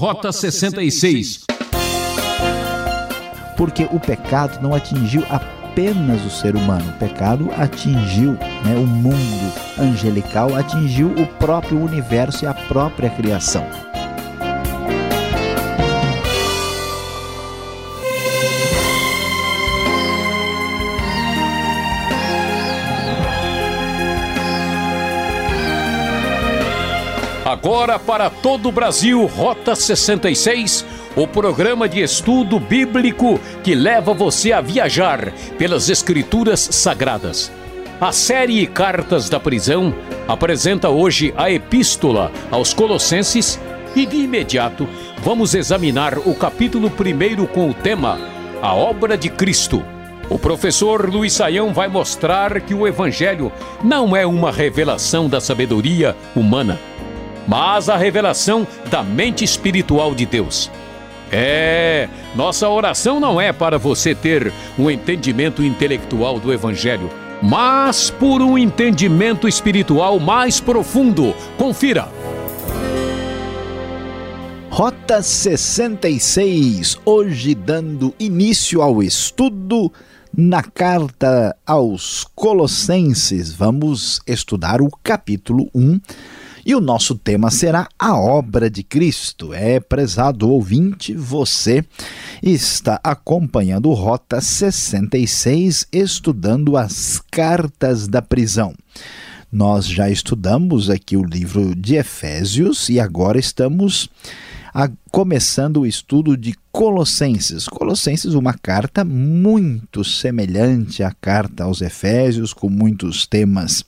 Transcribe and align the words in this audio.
Rota 0.00 0.32
66. 0.32 1.44
Porque 3.54 3.86
o 3.92 4.00
pecado 4.00 4.58
não 4.62 4.74
atingiu 4.74 5.22
apenas 5.28 6.24
o 6.24 6.30
ser 6.30 6.56
humano, 6.56 6.88
o 6.88 6.98
pecado 6.98 7.50
atingiu 7.54 8.32
né, 8.64 8.74
o 8.76 8.86
mundo 8.86 9.52
angelical, 9.78 10.56
atingiu 10.56 11.08
o 11.08 11.26
próprio 11.38 11.78
universo 11.78 12.46
e 12.46 12.48
a 12.48 12.54
própria 12.54 13.10
criação. 13.10 13.89
Agora 27.50 27.98
para 27.98 28.30
todo 28.30 28.68
o 28.68 28.72
Brasil, 28.72 29.26
Rota 29.26 29.74
66, 29.74 30.86
o 31.16 31.26
programa 31.26 31.88
de 31.88 32.00
estudo 32.00 32.60
bíblico 32.60 33.40
que 33.64 33.74
leva 33.74 34.14
você 34.14 34.52
a 34.52 34.60
viajar 34.60 35.32
pelas 35.58 35.88
Escrituras 35.88 36.60
Sagradas. 36.60 37.50
A 38.00 38.12
série 38.12 38.64
Cartas 38.68 39.28
da 39.28 39.40
Prisão 39.40 39.92
apresenta 40.28 40.90
hoje 40.90 41.34
a 41.36 41.50
Epístola 41.50 42.30
aos 42.52 42.72
Colossenses 42.72 43.58
e 43.96 44.06
de 44.06 44.18
imediato 44.18 44.88
vamos 45.18 45.52
examinar 45.52 46.18
o 46.18 46.32
capítulo 46.36 46.86
1 46.86 47.46
com 47.46 47.68
o 47.68 47.74
tema 47.74 48.16
A 48.62 48.76
Obra 48.76 49.18
de 49.18 49.28
Cristo. 49.28 49.82
O 50.28 50.38
professor 50.38 51.10
Luiz 51.10 51.32
Saião 51.32 51.74
vai 51.74 51.88
mostrar 51.88 52.60
que 52.60 52.74
o 52.74 52.86
Evangelho 52.86 53.50
não 53.82 54.14
é 54.14 54.24
uma 54.24 54.52
revelação 54.52 55.28
da 55.28 55.40
sabedoria 55.40 56.16
humana 56.36 56.78
mas 57.46 57.88
a 57.88 57.96
revelação 57.96 58.66
da 58.90 59.02
mente 59.02 59.44
espiritual 59.44 60.14
de 60.14 60.26
Deus. 60.26 60.70
É, 61.32 62.08
nossa 62.34 62.68
oração 62.68 63.20
não 63.20 63.40
é 63.40 63.52
para 63.52 63.78
você 63.78 64.14
ter 64.14 64.52
um 64.78 64.90
entendimento 64.90 65.62
intelectual 65.62 66.40
do 66.40 66.52
Evangelho, 66.52 67.08
mas 67.40 68.10
por 68.10 68.42
um 68.42 68.58
entendimento 68.58 69.46
espiritual 69.46 70.18
mais 70.18 70.60
profundo. 70.60 71.34
Confira. 71.56 72.08
Rota 74.68 75.22
66, 75.22 76.96
hoje 77.04 77.54
dando 77.54 78.14
início 78.18 78.80
ao 78.80 79.02
estudo 79.02 79.92
na 80.36 80.62
carta 80.62 81.56
aos 81.66 82.24
Colossenses. 82.34 83.52
Vamos 83.52 84.20
estudar 84.26 84.80
o 84.80 84.88
capítulo 85.02 85.68
1 85.74 86.00
e 86.64 86.74
o 86.74 86.80
nosso 86.80 87.14
tema 87.14 87.50
será 87.50 87.88
a 87.98 88.16
obra 88.16 88.70
de 88.70 88.82
Cristo. 88.82 89.52
É, 89.54 89.80
prezado 89.80 90.48
ouvinte, 90.50 91.14
você 91.14 91.84
está 92.42 93.00
acompanhando 93.02 93.92
Rota 93.92 94.40
66, 94.40 95.86
estudando 95.92 96.76
as 96.76 97.22
cartas 97.30 98.06
da 98.06 98.22
prisão. 98.22 98.74
Nós 99.52 99.86
já 99.86 100.08
estudamos 100.08 100.88
aqui 100.88 101.16
o 101.16 101.24
livro 101.24 101.74
de 101.74 101.96
Efésios 101.96 102.88
e 102.88 103.00
agora 103.00 103.38
estamos 103.38 104.08
a, 104.72 104.88
começando 105.10 105.78
o 105.78 105.86
estudo 105.86 106.36
de 106.36 106.54
Colossenses. 106.70 107.66
Colossenses, 107.66 108.34
uma 108.34 108.54
carta 108.54 109.04
muito 109.04 110.04
semelhante 110.04 111.02
à 111.02 111.12
carta 111.12 111.64
aos 111.64 111.80
Efésios, 111.80 112.52
com 112.52 112.68
muitos 112.68 113.26
temas 113.26 113.84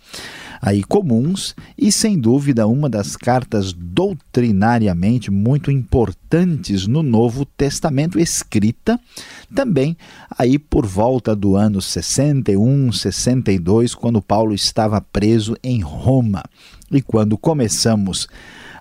aí 0.62 0.84
comuns 0.84 1.56
e 1.76 1.90
sem 1.90 2.16
dúvida 2.16 2.68
uma 2.68 2.88
das 2.88 3.16
cartas 3.16 3.72
doutrinariamente 3.72 5.28
muito 5.28 5.72
importantes 5.72 6.86
no 6.86 7.02
Novo 7.02 7.44
Testamento 7.44 8.16
escrita 8.16 9.00
também 9.52 9.96
aí 10.38 10.60
por 10.60 10.86
volta 10.86 11.34
do 11.34 11.56
ano 11.56 11.82
61, 11.82 12.92
62, 12.92 13.92
quando 13.92 14.22
Paulo 14.22 14.54
estava 14.54 15.00
preso 15.00 15.56
em 15.64 15.80
Roma. 15.80 16.44
E 16.90 17.02
quando 17.02 17.36
começamos 17.36 18.28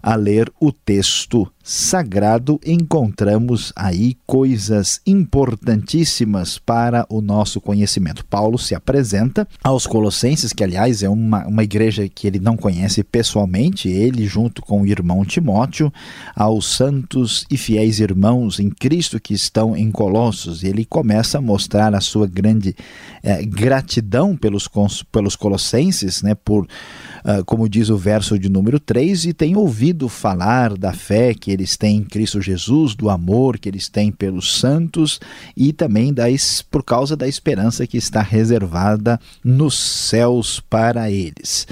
a 0.04 0.16
ler 0.16 0.52
o 0.60 0.72
texto 0.72 1.52
sagrado, 1.64 2.60
encontramos 2.66 3.72
aí 3.76 4.18
coisas 4.26 5.02
importantíssimas 5.06 6.58
para 6.58 7.06
o 7.10 7.22
nosso 7.22 7.62
conhecimento. 7.62 8.26
Paulo 8.26 8.58
se 8.58 8.74
apresenta 8.74 9.48
aos 9.64 9.86
Colossenses, 9.86 10.54
que 10.54 10.64
aliás 10.64 11.04
é 11.04 11.10
uma, 11.10 11.46
uma 11.48 11.64
igreja 11.64 12.08
que 12.08 12.28
ele 12.28 12.40
não 12.40 12.58
conhece 12.58 13.04
pessoalmente, 13.04 13.90
ele 13.90 14.26
junto 14.26 14.62
com 14.62 14.82
o 14.82 14.88
irmão 14.88 15.24
Timóteo, 15.24 15.92
aos 16.36 16.76
santos 16.76 17.46
e 17.50 17.58
fiéis 17.58 18.00
irmãos 18.00 18.60
em 18.60 18.70
Cristo 18.70 19.20
que 19.20 19.34
estão 19.34 19.76
em 19.76 19.92
Colossos. 19.92 20.64
Ele 20.64 20.86
começa 20.86 21.38
a 21.38 21.42
mostrar 21.42 21.94
a 21.94 22.02
sua 22.02 22.28
grande 22.28 22.76
é, 23.24 23.44
gratidão 23.46 24.36
pelos, 24.36 24.68
pelos 25.12 25.36
Colossenses, 25.36 26.22
né, 26.22 26.36
por 26.36 26.64
uh, 26.64 27.44
como 27.46 27.70
diz 27.70 27.90
o 27.90 27.98
verso 27.98 28.38
de 28.38 28.50
número 28.50 28.80
3, 28.80 29.26
e 29.26 29.34
tem 29.34 29.56
ouvido 29.56 30.10
falar 30.10 30.78
da 30.78 30.94
fé 30.94 31.34
que 31.34 31.51
eles 31.52 31.78
têm 31.78 31.98
em 31.98 32.04
Cristo 32.04 32.42
Jesus, 32.42 32.96
do 32.96 33.10
amor 33.10 33.60
que 33.60 33.70
eles 33.70 33.90
têm 33.90 34.12
pelos 34.12 34.60
santos 34.60 35.20
e 35.56 35.74
também 35.74 36.14
da, 36.14 36.24
por 36.70 36.84
causa 36.84 37.16
da 37.16 37.28
esperança 37.28 37.86
que 37.86 37.98
está 37.98 38.22
reservada 38.22 39.20
nos 39.44 39.78
céus 39.78 40.60
para 40.60 41.12
eles. 41.12 41.68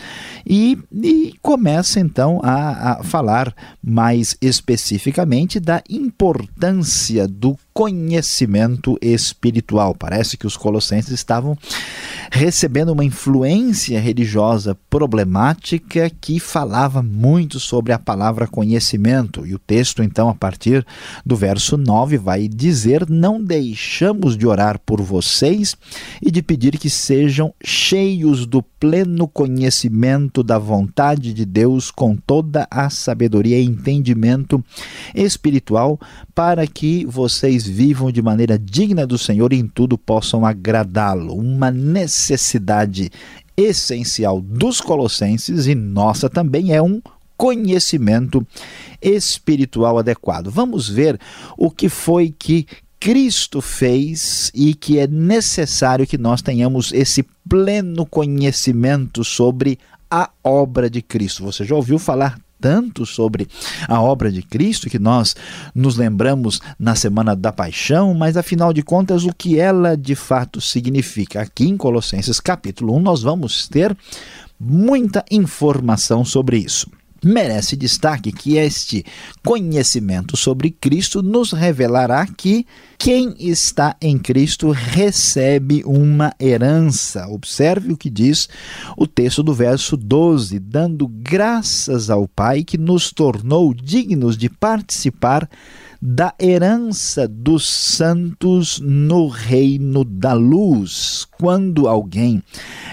E, 0.46 0.78
e 0.92 1.34
começa 1.42 2.00
então 2.00 2.40
a, 2.44 2.94
a 2.94 3.04
falar 3.04 3.54
mais 3.82 4.36
especificamente 4.42 5.60
da 5.60 5.82
importância 5.90 7.28
do 7.28 7.58
conhecimento 7.74 8.98
espiritual. 9.02 9.96
Parece 9.96 10.38
que 10.38 10.48
os 10.48 10.58
colossenses 10.58 11.12
estavam 11.12 11.58
recebendo 12.32 12.90
uma 12.90 13.06
influência 13.06 14.00
religiosa 14.00 14.78
problemática 14.90 16.10
que 16.22 16.40
falava 16.40 17.02
muito 17.02 17.60
sobre 17.60 17.94
a 17.94 18.00
palavra 18.00 18.48
conhecimento. 18.48 19.46
E 19.46 19.54
o 19.54 19.60
texto, 19.60 20.04
então, 20.04 20.30
a 20.30 20.36
partir 20.36 20.86
do 21.26 21.36
verso 21.36 21.78
9, 21.78 22.18
vai 22.18 22.48
dizer: 22.48 23.10
Não 23.10 23.44
deixamos 23.44 24.38
de 24.38 24.46
orar 24.46 24.80
por 24.86 25.02
vocês 25.02 25.76
e 26.22 26.30
de 26.30 26.42
pedir 26.42 26.78
que 26.78 26.90
sejam 26.90 27.54
cheios 27.64 28.46
do 28.46 28.62
pleno 28.62 29.28
conhecimento 29.28 30.44
da 30.44 30.58
vontade 30.58 31.34
de 31.34 31.46
Deus 31.46 31.92
com 31.92 32.16
toda 32.16 32.68
a 32.70 32.90
sabedoria 32.90 33.60
e 33.60 33.66
entendimento 33.66 34.64
espiritual, 35.14 36.00
para 36.34 36.66
que 36.66 37.06
vocês 37.06 37.59
vivam 37.66 38.12
de 38.12 38.22
maneira 38.22 38.58
digna 38.58 39.06
do 39.06 39.18
Senhor 39.18 39.54
e 39.54 39.58
em 39.58 39.68
tudo 39.68 39.98
possam 39.98 40.46
agradá-lo. 40.46 41.36
Uma 41.36 41.72
necessidade 41.72 43.12
essencial 43.56 44.42
dos 44.42 44.80
colossenses 44.80 45.68
e 45.68 45.76
nossa 45.76 46.30
também 46.30 46.74
é 46.74 46.82
um 46.82 47.02
conhecimento 47.38 48.46
espiritual 49.02 49.98
adequado. 49.98 50.50
Vamos 50.50 50.90
ver 50.90 51.20
o 51.58 51.72
que 51.72 51.88
foi 51.88 52.34
que 52.38 52.68
Cristo 53.00 53.62
fez 53.62 54.52
e 54.54 54.74
que 54.74 55.00
é 55.00 55.08
necessário 55.08 56.06
que 56.06 56.18
nós 56.18 56.42
tenhamos 56.42 56.92
esse 56.92 57.24
pleno 57.48 58.06
conhecimento 58.06 59.24
sobre 59.24 59.80
a 60.12 60.30
obra 60.44 60.90
de 60.90 61.02
Cristo. 61.02 61.44
Você 61.44 61.64
já 61.64 61.76
ouviu 61.76 61.98
falar 61.98 62.38
tanto 62.60 63.06
sobre 63.06 63.48
a 63.88 64.02
obra 64.02 64.32
de 64.32 64.42
Cristo 64.42 64.90
que 64.90 65.00
nós 65.00 65.36
nos 65.74 65.96
lembramos 65.96 66.60
na 66.78 66.96
semana 66.96 67.36
da 67.36 67.52
paixão, 67.52 68.14
mas 68.14 68.38
afinal 68.38 68.74
de 68.74 68.84
contas 68.84 69.24
o 69.24 69.34
que 69.34 69.60
ela 69.60 69.96
de 69.96 70.16
fato 70.16 70.60
significa? 70.60 71.42
Aqui 71.42 71.68
em 71.68 71.78
Colossenses 71.78 72.40
capítulo 72.40 72.96
1 72.98 73.00
nós 73.00 73.22
vamos 73.22 73.68
ter 73.68 73.96
muita 74.60 75.24
informação 75.32 76.26
sobre 76.26 76.58
isso 76.58 76.99
merece 77.24 77.76
destaque 77.76 78.32
que 78.32 78.58
este 78.58 79.06
conhecimento 79.44 80.38
sobre 80.38 80.72
Cristo 80.72 81.22
nos 81.22 81.52
revelará 81.52 82.26
que 82.26 82.66
quem 82.98 83.36
está 83.40 83.96
em 84.02 84.18
Cristo 84.18 84.72
recebe 84.72 85.84
uma 85.86 86.34
herança. 86.40 87.28
Observe 87.28 87.94
o 87.94 87.98
que 87.98 88.10
diz 88.10 88.50
o 88.98 89.08
texto 89.08 89.42
do 89.42 89.54
verso 89.54 89.96
12: 89.96 90.60
dando 90.60 91.08
graças 91.08 92.10
ao 92.10 92.28
Pai 92.28 92.64
que 92.64 92.78
nos 92.78 93.12
tornou 93.12 93.74
dignos 93.74 94.38
de 94.38 94.50
participar 94.50 95.50
da 96.02 96.34
herança 96.40 97.28
dos 97.28 97.68
santos 97.68 98.80
no 98.80 99.28
reino 99.28 100.06
da 100.06 100.34
luz. 100.34 101.28
Quando 101.38 101.88
alguém 101.88 102.42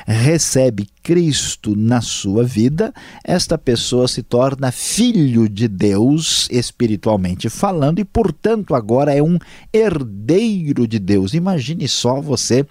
recebe 0.07 0.89
Cristo 1.03 1.77
na 1.77 2.01
sua 2.01 2.43
vida, 2.43 2.93
esta 3.23 3.57
pessoa 3.57 4.09
se 4.09 4.25
torna 4.25 4.73
filho 4.73 5.49
de 5.49 5.69
Deus, 5.69 6.49
espiritualmente 6.51 7.49
falando, 7.49 8.01
e, 8.01 8.05
portanto, 8.05 8.75
agora 8.75 9.15
é 9.15 9.23
um 9.23 9.39
herdeiro 9.73 10.87
de 10.89 10.99
Deus. 10.99 11.33
Imagine 11.33 11.87
só 11.87 12.21
você 12.21 12.67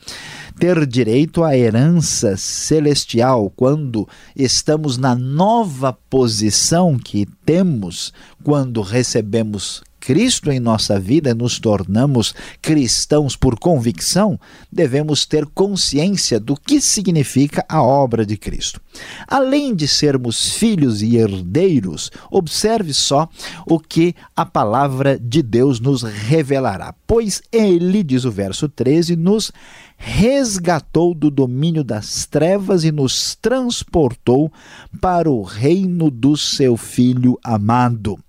ter 0.59 0.85
direito 0.85 1.43
à 1.43 1.57
herança 1.57 2.35
celestial 2.35 3.49
quando 3.55 4.07
estamos 4.35 4.97
na 4.97 5.15
nova 5.15 5.93
posição 5.93 6.97
que 6.97 7.25
temos 7.45 8.11
quando 8.43 8.81
recebemos 8.81 9.81
Cristo 10.05 10.51
em 10.51 10.59
nossa 10.59 10.99
vida, 10.99 11.33
nos 11.33 11.57
tornamos 11.57 12.35
cristãos 12.61 13.35
por 13.35 13.57
convicção, 13.57 14.39
devemos 14.71 15.25
ter 15.25 15.47
consciência 15.47 16.39
do 16.39 16.55
que 16.55 16.79
significa 16.79 17.65
a 17.67 17.81
obra 17.81 18.23
de 18.23 18.37
Cristo. 18.37 18.79
Além 19.27 19.73
de 19.73 19.87
sermos 19.87 20.51
filhos 20.51 21.01
e 21.01 21.15
herdeiros, 21.15 22.11
observe 22.29 22.93
só 22.93 23.27
o 23.65 23.79
que 23.79 24.13
a 24.35 24.45
palavra 24.45 25.17
de 25.17 25.41
Deus 25.41 25.79
nos 25.79 26.03
revelará. 26.03 26.93
Pois 27.07 27.41
ele, 27.51 28.03
diz 28.03 28.25
o 28.25 28.31
verso 28.31 28.69
13, 28.69 29.15
nos 29.15 29.51
resgatou 29.97 31.15
do 31.15 31.31
domínio 31.31 31.83
das 31.83 32.27
trevas 32.27 32.83
e 32.83 32.91
nos 32.91 33.33
transportou 33.33 34.53
para 35.01 35.31
o 35.31 35.41
reino 35.41 36.11
do 36.11 36.37
seu 36.37 36.77
Filho 36.77 37.39
amado 37.43 38.19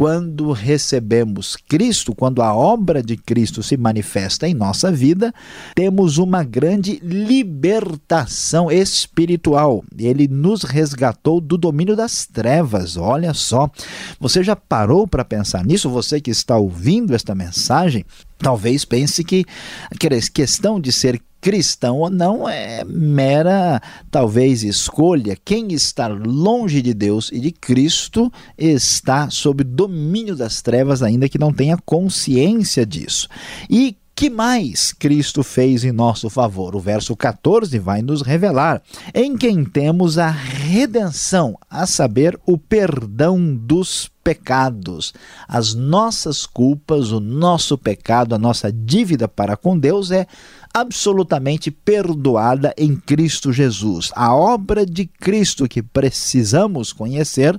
quando 0.00 0.50
recebemos 0.52 1.58
Cristo, 1.68 2.14
quando 2.14 2.40
a 2.40 2.54
obra 2.54 3.02
de 3.02 3.18
Cristo 3.18 3.62
se 3.62 3.76
manifesta 3.76 4.48
em 4.48 4.54
nossa 4.54 4.90
vida, 4.90 5.30
temos 5.74 6.16
uma 6.16 6.42
grande 6.42 6.98
libertação 7.02 8.70
espiritual. 8.70 9.84
Ele 9.98 10.26
nos 10.26 10.62
resgatou 10.62 11.38
do 11.38 11.58
domínio 11.58 11.94
das 11.94 12.24
trevas. 12.24 12.96
Olha 12.96 13.34
só, 13.34 13.70
você 14.18 14.42
já 14.42 14.56
parou 14.56 15.06
para 15.06 15.22
pensar 15.22 15.66
nisso? 15.66 15.90
Você 15.90 16.18
que 16.18 16.30
está 16.30 16.56
ouvindo 16.56 17.14
esta 17.14 17.34
mensagem, 17.34 18.02
talvez 18.38 18.86
pense 18.86 19.22
que 19.22 19.44
a 19.90 20.30
questão 20.32 20.80
de 20.80 20.92
ser 20.92 21.20
cristão 21.40 21.98
ou 21.98 22.10
não 22.10 22.48
é 22.48 22.84
mera, 22.84 23.80
talvez, 24.10 24.62
escolha. 24.62 25.36
Quem 25.44 25.72
está 25.72 26.06
longe 26.08 26.82
de 26.82 26.92
Deus 26.92 27.30
e 27.32 27.40
de 27.40 27.50
Cristo 27.50 28.30
está 28.58 29.30
sob 29.30 29.64
domínio 29.64 30.36
das 30.36 30.60
trevas, 30.60 31.02
ainda 31.02 31.28
que 31.28 31.38
não 31.38 31.52
tenha 31.52 31.78
consciência 31.78 32.84
disso. 32.84 33.28
E 33.68 33.96
que 34.20 34.28
mais 34.28 34.92
Cristo 34.92 35.42
fez 35.42 35.82
em 35.82 35.92
nosso 35.92 36.28
favor? 36.28 36.76
O 36.76 36.78
verso 36.78 37.16
14 37.16 37.78
vai 37.78 38.02
nos 38.02 38.20
revelar: 38.20 38.82
em 39.14 39.34
quem 39.34 39.64
temos 39.64 40.18
a 40.18 40.28
redenção, 40.28 41.56
a 41.70 41.86
saber, 41.86 42.38
o 42.44 42.58
perdão 42.58 43.56
dos 43.56 44.10
pecados. 44.22 45.14
As 45.48 45.72
nossas 45.72 46.44
culpas, 46.44 47.12
o 47.12 47.18
nosso 47.18 47.78
pecado, 47.78 48.34
a 48.34 48.38
nossa 48.38 48.70
dívida 48.70 49.26
para 49.26 49.56
com 49.56 49.78
Deus 49.78 50.10
é 50.10 50.26
absolutamente 50.74 51.70
perdoada 51.70 52.74
em 52.76 52.96
Cristo 52.96 53.54
Jesus. 53.54 54.12
A 54.14 54.34
obra 54.34 54.84
de 54.84 55.06
Cristo 55.06 55.66
que 55.66 55.82
precisamos 55.82 56.92
conhecer 56.92 57.58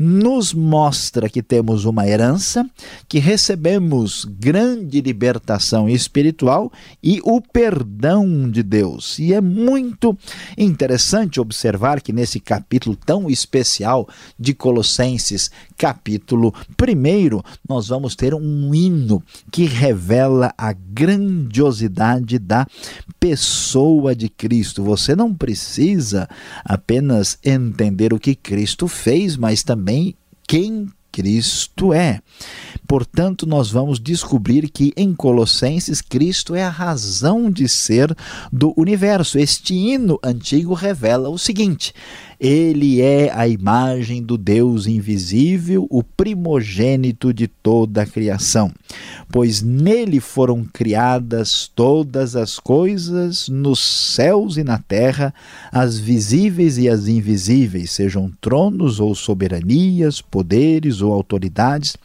nos 0.00 0.54
mostra 0.54 1.28
que 1.28 1.42
temos 1.42 1.84
uma 1.84 2.06
herança, 2.06 2.64
que 3.08 3.18
recebemos 3.18 4.24
grande 4.24 5.00
libertação 5.00 5.88
espiritual 5.88 6.72
e 7.02 7.20
o 7.24 7.40
perdão 7.40 8.48
de 8.48 8.62
Deus. 8.62 9.18
E 9.18 9.34
é 9.34 9.40
muito 9.40 10.16
interessante 10.56 11.40
observar 11.40 12.00
que 12.00 12.12
nesse 12.12 12.38
capítulo 12.38 12.94
tão 12.94 13.28
especial 13.28 14.08
de 14.38 14.54
Colossenses, 14.54 15.50
capítulo 15.76 16.54
1, 16.80 17.40
nós 17.68 17.88
vamos 17.88 18.14
ter 18.14 18.34
um 18.34 18.72
hino 18.72 19.20
que 19.50 19.64
revela 19.64 20.54
a 20.56 20.72
grandiosidade 20.72 22.38
da 22.38 22.68
pessoa 23.18 24.14
de 24.14 24.28
Cristo. 24.28 24.84
Você 24.84 25.16
não 25.16 25.34
precisa 25.34 26.28
apenas 26.64 27.36
entender 27.44 28.12
o 28.12 28.20
que 28.20 28.36
Cristo 28.36 28.86
fez, 28.86 29.36
mas 29.36 29.64
também 29.64 29.87
também 29.88 30.14
quem 30.46 30.86
Cristo 31.18 31.92
é. 31.92 32.20
Portanto, 32.86 33.44
nós 33.44 33.72
vamos 33.72 33.98
descobrir 33.98 34.70
que 34.70 34.92
em 34.96 35.12
Colossenses, 35.12 36.00
Cristo 36.00 36.54
é 36.54 36.62
a 36.62 36.68
razão 36.68 37.50
de 37.50 37.68
ser 37.68 38.16
do 38.52 38.72
universo. 38.76 39.36
Este 39.36 39.74
hino 39.74 40.16
antigo 40.22 40.74
revela 40.74 41.28
o 41.28 41.36
seguinte: 41.36 41.92
ele 42.40 43.00
é 43.00 43.32
a 43.34 43.48
imagem 43.48 44.22
do 44.22 44.38
Deus 44.38 44.86
invisível, 44.86 45.88
o 45.90 46.04
primogênito 46.04 47.34
de 47.34 47.48
toda 47.48 48.02
a 48.02 48.06
criação, 48.06 48.72
pois 49.28 49.60
nele 49.60 50.20
foram 50.20 50.64
criadas 50.64 51.68
todas 51.74 52.36
as 52.36 52.60
coisas 52.60 53.48
nos 53.48 53.80
céus 53.80 54.56
e 54.56 54.62
na 54.62 54.78
terra, 54.78 55.34
as 55.72 55.98
visíveis 55.98 56.78
e 56.78 56.88
as 56.88 57.08
invisíveis, 57.08 57.90
sejam 57.90 58.30
tronos 58.40 59.00
ou 59.00 59.16
soberanias, 59.16 60.20
poderes 60.20 61.00
ou 61.00 61.07
autoridades 61.12 61.96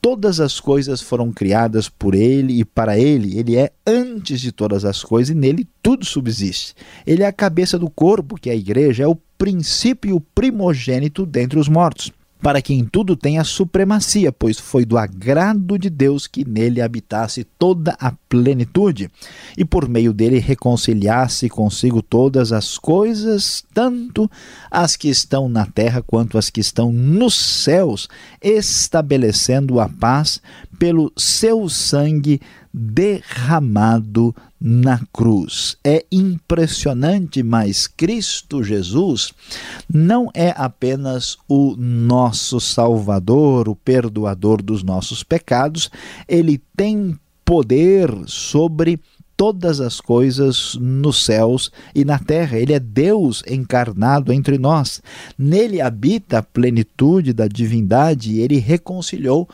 todas 0.00 0.40
as 0.40 0.60
coisas 0.60 1.00
foram 1.00 1.32
criadas 1.32 1.88
por 1.88 2.14
ele 2.14 2.60
e 2.60 2.64
para 2.64 2.98
ele. 2.98 3.38
Ele 3.38 3.56
é 3.56 3.70
antes 3.86 4.40
de 4.40 4.52
todas 4.52 4.84
as 4.84 5.02
coisas 5.02 5.34
e 5.34 5.38
nele 5.38 5.68
tudo 5.82 6.04
subsiste. 6.04 6.74
Ele 7.06 7.22
é 7.22 7.26
a 7.26 7.32
cabeça 7.32 7.78
do 7.78 7.90
corpo, 7.90 8.36
que 8.36 8.50
é 8.50 8.52
a 8.52 8.56
igreja, 8.56 9.04
é 9.04 9.06
o 9.06 9.18
princípio 9.36 10.20
primogênito 10.34 11.24
dentre 11.24 11.58
os 11.58 11.68
mortos, 11.68 12.12
para 12.40 12.62
que 12.62 12.72
em 12.72 12.84
tudo 12.84 13.16
tenha 13.16 13.42
supremacia, 13.42 14.30
pois 14.30 14.58
foi 14.58 14.84
do 14.84 14.96
agrado 14.96 15.78
de 15.78 15.90
Deus 15.90 16.26
que 16.26 16.48
nele 16.48 16.80
habitasse 16.80 17.44
toda 17.58 17.96
a 17.98 18.12
plenitude, 18.28 19.10
e 19.56 19.64
por 19.64 19.88
meio 19.88 20.12
dele 20.12 20.38
reconciliasse 20.38 21.48
consigo 21.48 22.00
todas 22.00 22.52
as 22.52 22.78
coisas, 22.78 23.64
tanto 23.74 24.30
as 24.70 24.96
que 24.96 25.08
estão 25.08 25.48
na 25.48 25.66
terra 25.66 26.02
quanto 26.02 26.38
as 26.38 26.48
que 26.48 26.60
estão 26.60 26.92
nos 26.92 27.34
céus, 27.34 28.08
estabelecendo 28.40 29.80
a 29.80 29.88
paz 29.88 30.40
pelo 30.78 31.12
seu 31.16 31.68
sangue 31.68 32.40
derramado 32.78 34.34
na 34.60 35.00
cruz. 35.12 35.76
É 35.84 36.04
impressionante, 36.12 37.42
mas 37.42 37.88
Cristo 37.88 38.62
Jesus 38.62 39.32
não 39.92 40.30
é 40.32 40.54
apenas 40.56 41.36
o 41.48 41.74
nosso 41.76 42.60
Salvador, 42.60 43.68
o 43.68 43.74
perdoador 43.74 44.62
dos 44.62 44.84
nossos 44.84 45.24
pecados, 45.24 45.90
ele 46.28 46.62
tem 46.76 47.18
poder 47.44 48.10
sobre 48.26 49.00
todas 49.38 49.80
as 49.80 50.00
coisas 50.00 50.76
nos 50.80 51.24
céus 51.24 51.70
e 51.94 52.04
na 52.04 52.18
terra. 52.18 52.58
Ele 52.58 52.72
é 52.72 52.80
Deus 52.80 53.42
encarnado 53.48 54.32
entre 54.32 54.58
nós. 54.58 55.00
Nele 55.38 55.80
habita 55.80 56.38
a 56.38 56.42
plenitude 56.42 57.32
da 57.32 57.46
divindade 57.46 58.32
e 58.32 58.40
ele 58.40 58.58
reconciliou 58.58 59.48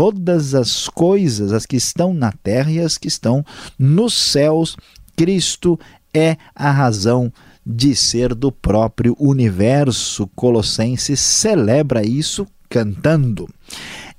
todas 0.00 0.54
as 0.54 0.88
coisas, 0.88 1.52
as 1.52 1.66
que 1.66 1.76
estão 1.76 2.14
na 2.14 2.32
terra 2.32 2.72
e 2.72 2.80
as 2.80 2.96
que 2.96 3.06
estão 3.06 3.44
nos 3.78 4.14
céus. 4.14 4.74
Cristo 5.14 5.78
é 6.14 6.38
a 6.54 6.70
razão 6.70 7.30
de 7.66 7.94
ser 7.94 8.34
do 8.34 8.50
próprio 8.50 9.14
universo. 9.20 10.26
Colossenses 10.28 11.20
celebra 11.20 12.02
isso 12.02 12.46
cantando. 12.66 13.46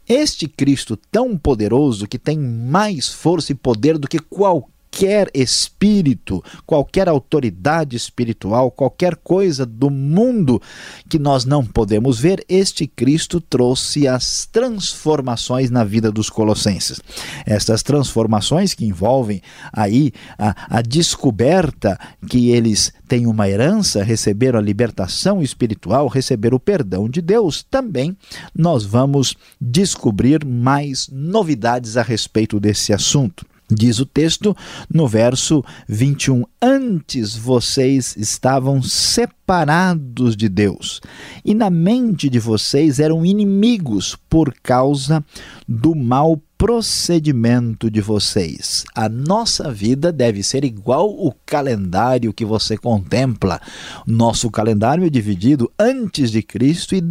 Este 0.07 0.47
Cristo 0.47 0.95
tão 0.95 1.35
poderoso, 1.35 2.05
que 2.05 2.19
tem 2.19 2.37
mais 2.37 3.09
força 3.09 3.51
e 3.51 3.55
poder 3.55 3.97
do 3.97 4.07
que 4.07 4.19
qualquer 4.19 4.69
qualquer 4.91 5.31
espírito, 5.33 6.43
qualquer 6.65 7.07
autoridade 7.07 7.95
espiritual, 7.95 8.69
qualquer 8.69 9.15
coisa 9.15 9.65
do 9.65 9.89
mundo 9.89 10.61
que 11.09 11.17
nós 11.17 11.45
não 11.45 11.65
podemos 11.65 12.19
ver, 12.19 12.43
este 12.47 12.85
Cristo 12.85 13.39
trouxe 13.39 14.07
as 14.07 14.45
transformações 14.45 15.69
na 15.69 15.83
vida 15.83 16.11
dos 16.11 16.29
colossenses. 16.29 16.99
Estas 17.45 17.81
transformações 17.81 18.73
que 18.73 18.85
envolvem 18.85 19.41
aí 19.71 20.11
a, 20.37 20.77
a 20.77 20.81
descoberta 20.81 21.97
que 22.27 22.49
eles 22.49 22.93
têm 23.07 23.25
uma 23.25 23.49
herança, 23.49 24.03
receberam 24.03 24.59
a 24.59 24.61
libertação 24.61 25.41
espiritual, 25.41 26.07
receberam 26.07 26.57
o 26.57 26.59
perdão 26.59 27.09
de 27.09 27.21
Deus, 27.21 27.63
também 27.63 28.15
nós 28.53 28.83
vamos 28.83 29.35
descobrir 29.59 30.45
mais 30.45 31.09
novidades 31.11 31.95
a 31.95 32.03
respeito 32.03 32.59
desse 32.59 32.93
assunto. 32.93 33.45
Diz 33.71 33.99
o 33.99 34.05
texto 34.05 34.55
no 34.93 35.07
verso 35.07 35.63
21: 35.87 36.43
Antes 36.61 37.37
vocês 37.37 38.17
estavam 38.17 38.83
separados 38.83 40.35
de 40.35 40.49
Deus, 40.49 40.99
e 41.45 41.53
na 41.53 41.69
mente 41.69 42.29
de 42.29 42.37
vocês 42.37 42.99
eram 42.99 43.25
inimigos 43.25 44.17
por 44.29 44.53
causa 44.61 45.23
do 45.65 45.95
mal 45.95 46.41
procedimento 46.61 47.89
de 47.89 48.01
vocês. 48.01 48.83
A 48.93 49.09
nossa 49.09 49.71
vida 49.71 50.11
deve 50.11 50.43
ser 50.43 50.63
igual 50.63 51.09
o 51.09 51.33
calendário 51.43 52.31
que 52.31 52.45
você 52.45 52.77
contempla. 52.77 53.59
Nosso 54.05 54.51
calendário 54.51 55.03
é 55.03 55.09
dividido 55.09 55.71
antes 55.79 56.29
de 56.29 56.43
Cristo 56.43 56.93
e 56.93 57.01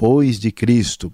depois 0.00 0.40
de 0.40 0.50
Cristo. 0.50 1.12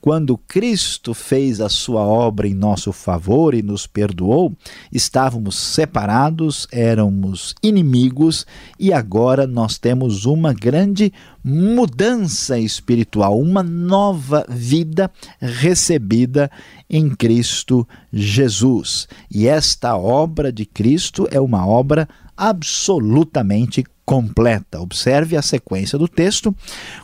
Quando 0.00 0.38
Cristo 0.38 1.12
fez 1.12 1.60
a 1.60 1.68
sua 1.68 2.02
obra 2.02 2.46
em 2.46 2.54
nosso 2.54 2.92
favor 2.92 3.52
e 3.52 3.62
nos 3.62 3.84
perdoou, 3.84 4.56
estávamos 4.92 5.56
separados, 5.56 6.68
éramos 6.70 7.56
inimigos 7.60 8.46
e 8.78 8.92
agora 8.92 9.44
nós 9.44 9.76
temos 9.76 10.24
uma 10.24 10.52
grande 10.52 11.12
mudança 11.42 12.60
espiritual, 12.60 13.40
uma 13.40 13.64
nova 13.64 14.46
vida 14.48 15.10
recebida 15.40 16.48
em 16.88 17.10
Cristo 17.10 17.88
Jesus. 18.12 19.08
E 19.28 19.48
esta 19.48 19.96
obra 19.96 20.52
de 20.52 20.64
Cristo 20.64 21.26
é 21.32 21.40
uma 21.40 21.66
obra 21.66 22.08
absolutamente 22.36 23.84
completa. 24.08 24.80
Observe 24.80 25.36
a 25.36 25.42
sequência 25.42 25.98
do 25.98 26.08
texto 26.08 26.56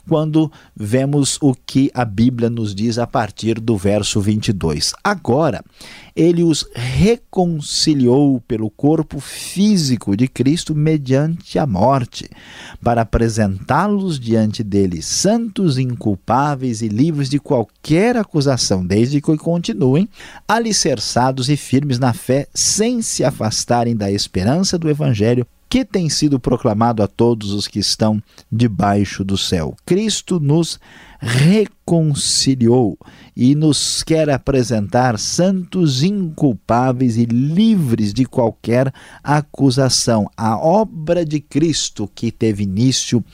quando 0.08 0.50
vemos 0.75 1.37
o 1.38 1.54
que 1.54 1.90
a 1.92 2.02
Bíblia 2.02 2.49
nos 2.49 2.75
diz 2.75 2.99
a 2.99 3.06
partir 3.06 3.61
do 3.61 3.76
verso 3.76 4.23
22. 4.23 4.94
Agora, 5.04 5.62
ele 6.16 6.42
os 6.42 6.66
reconciliou 6.75 8.40
pelo 8.49 8.70
corpo 8.70 9.20
físico 9.20 10.16
de 10.16 10.26
Cristo 10.26 10.75
mediante 10.75 11.58
a 11.58 11.66
morte, 11.66 12.26
para 12.82 13.02
apresentá-los 13.02 14.18
diante 14.18 14.62
dele 14.62 15.02
santos, 15.02 15.76
inculpáveis 15.76 16.80
e 16.80 16.88
livres 16.88 17.28
de 17.28 17.38
qualquer 17.38 18.16
acusação, 18.16 18.82
desde 18.82 19.20
que 19.20 19.37
continuem 19.37 20.08
alicerçados 20.49 21.50
e 21.50 21.56
firmes 21.58 21.99
na 21.99 22.14
fé, 22.14 22.46
sem 22.54 23.02
se 23.02 23.23
afastarem 23.23 23.94
da 23.94 24.11
esperança 24.11 24.78
do 24.78 24.88
evangelho 24.88 25.46
que 25.75 25.85
tem 25.85 26.09
sido 26.09 26.38
proclamado 26.38 27.02
a 27.02 27.09
todos 27.09 27.50
os 27.50 27.66
que 27.66 27.81
estão 27.81 28.23
debaixo 28.49 29.25
do 29.25 29.37
céu. 29.37 29.75
Cristo 29.85 30.38
nos 30.38 30.78
reconciliou 31.19 32.97
e 33.37 33.57
nos 33.57 34.04
quer 34.04 34.31
apresentar 34.31 35.19
santos, 35.19 36.04
inculpáveis 36.04 37.16
e 37.16 37.25
livres 37.25 38.14
de 38.14 38.25
qualquer 38.25 38.95
acusação. 39.21 40.31
A 40.37 40.57
obra 40.57 41.25
de 41.25 41.40
Cristo 41.40 42.09
que 42.14 42.31
teve 42.31 42.62
início 42.62 43.25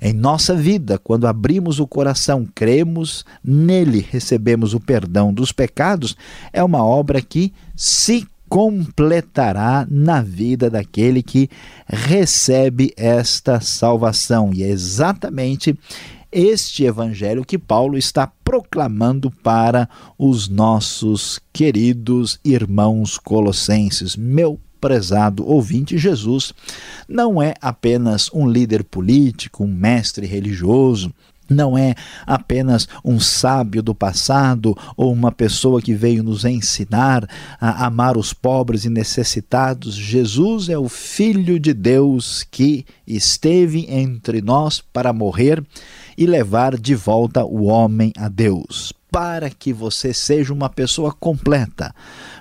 em 0.00 0.14
nossa 0.14 0.54
vida, 0.54 0.98
quando 0.98 1.26
abrimos 1.26 1.80
o 1.80 1.86
coração, 1.86 2.48
cremos 2.54 3.26
nele, 3.44 4.06
recebemos 4.10 4.72
o 4.72 4.80
perdão 4.80 5.34
dos 5.34 5.52
pecados, 5.52 6.16
é 6.50 6.64
uma 6.64 6.82
obra 6.82 7.20
que 7.20 7.52
se 7.76 8.26
completará 8.50 9.86
na 9.88 10.20
vida 10.20 10.68
daquele 10.68 11.22
que 11.22 11.48
recebe 11.86 12.92
esta 12.96 13.60
salvação. 13.60 14.50
E 14.52 14.64
é 14.64 14.68
exatamente 14.68 15.78
este 16.32 16.84
evangelho 16.84 17.44
que 17.44 17.56
Paulo 17.56 17.96
está 17.96 18.26
proclamando 18.26 19.30
para 19.30 19.88
os 20.18 20.48
nossos 20.48 21.40
queridos 21.52 22.40
irmãos 22.44 23.18
colossenses. 23.18 24.16
Meu 24.16 24.58
prezado 24.80 25.46
ouvinte, 25.46 25.96
Jesus 25.96 26.52
não 27.08 27.40
é 27.40 27.54
apenas 27.60 28.30
um 28.32 28.48
líder 28.48 28.82
político, 28.82 29.62
um 29.62 29.72
mestre 29.72 30.26
religioso, 30.26 31.12
não 31.50 31.76
é 31.76 31.94
apenas 32.24 32.88
um 33.04 33.18
sábio 33.18 33.82
do 33.82 33.94
passado 33.94 34.76
ou 34.96 35.12
uma 35.12 35.32
pessoa 35.32 35.82
que 35.82 35.92
veio 35.92 36.22
nos 36.22 36.44
ensinar 36.44 37.28
a 37.60 37.86
amar 37.86 38.16
os 38.16 38.32
pobres 38.32 38.84
e 38.84 38.88
necessitados. 38.88 39.96
Jesus 39.96 40.68
é 40.68 40.78
o 40.78 40.88
Filho 40.88 41.58
de 41.58 41.74
Deus 41.74 42.46
que 42.48 42.86
esteve 43.06 43.86
entre 43.92 44.40
nós 44.40 44.80
para 44.80 45.12
morrer 45.12 45.62
e 46.16 46.24
levar 46.24 46.78
de 46.78 46.94
volta 46.94 47.44
o 47.44 47.64
homem 47.64 48.12
a 48.16 48.28
Deus 48.28 48.99
para 49.10 49.50
que 49.50 49.72
você 49.72 50.14
seja 50.14 50.52
uma 50.52 50.68
pessoa 50.68 51.12
completa, 51.12 51.94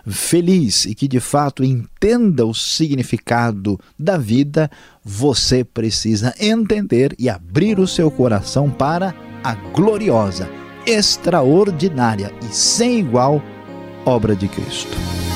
feliz 0.08 0.86
e 0.86 0.94
que 0.94 1.08
de 1.08 1.20
fato 1.20 1.64
entenda 1.64 2.46
o 2.46 2.54
significado 2.54 3.80
da 3.98 4.18
vida, 4.18 4.70
você 5.04 5.64
precisa 5.64 6.34
entender 6.40 7.16
e 7.18 7.30
abrir 7.30 7.80
o 7.80 7.88
seu 7.88 8.12
coração 8.12 8.70
para 8.70 9.14
a 9.44 9.56
gloriosa, 9.56 10.50
extraordinária 10.86 12.34
e 12.50 12.54
sem 12.54 13.00
igual 13.00 13.42
obra 14.06 14.36
de 14.36 14.48
Cristo. 14.48 15.29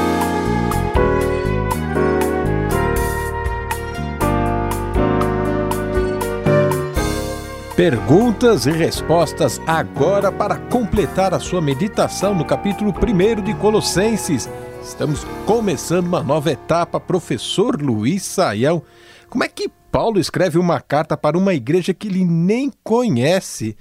Perguntas 7.75 8.65
e 8.65 8.71
respostas 8.71 9.59
agora 9.67 10.31
para 10.31 10.57
completar 10.57 11.33
a 11.33 11.41
sua 11.41 11.59
meditação 11.59 12.33
no 12.33 12.45
capítulo 12.45 12.93
1 12.93 13.43
de 13.43 13.53
Colossenses. 13.55 14.49
Estamos 14.81 15.25
começando 15.45 16.07
uma 16.07 16.23
nova 16.23 16.49
etapa. 16.49 17.01
Professor 17.01 17.81
Luiz 17.81 18.23
Saião, 18.23 18.81
como 19.29 19.43
é 19.43 19.49
que 19.49 19.69
Paulo 19.91 20.21
escreve 20.21 20.57
uma 20.57 20.79
carta 20.79 21.17
para 21.17 21.37
uma 21.37 21.53
igreja 21.53 21.93
que 21.93 22.07
ele 22.07 22.23
nem 22.23 22.71
conhece? 22.81 23.75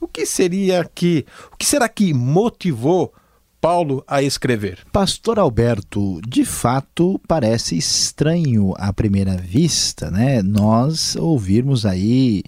O 0.00 0.06
que 0.06 0.24
seria 0.24 0.88
que, 0.94 1.26
o 1.52 1.56
que 1.56 1.66
será 1.66 1.88
que 1.88 2.14
motivou 2.14 3.12
Paulo 3.60 4.04
a 4.06 4.22
escrever? 4.22 4.78
Pastor 4.92 5.40
Alberto, 5.40 6.20
de 6.24 6.44
fato 6.44 7.20
parece 7.26 7.76
estranho 7.76 8.74
à 8.76 8.92
primeira 8.92 9.36
vista, 9.36 10.08
né? 10.08 10.40
Nós 10.40 11.16
ouvirmos 11.16 11.84
aí 11.84 12.44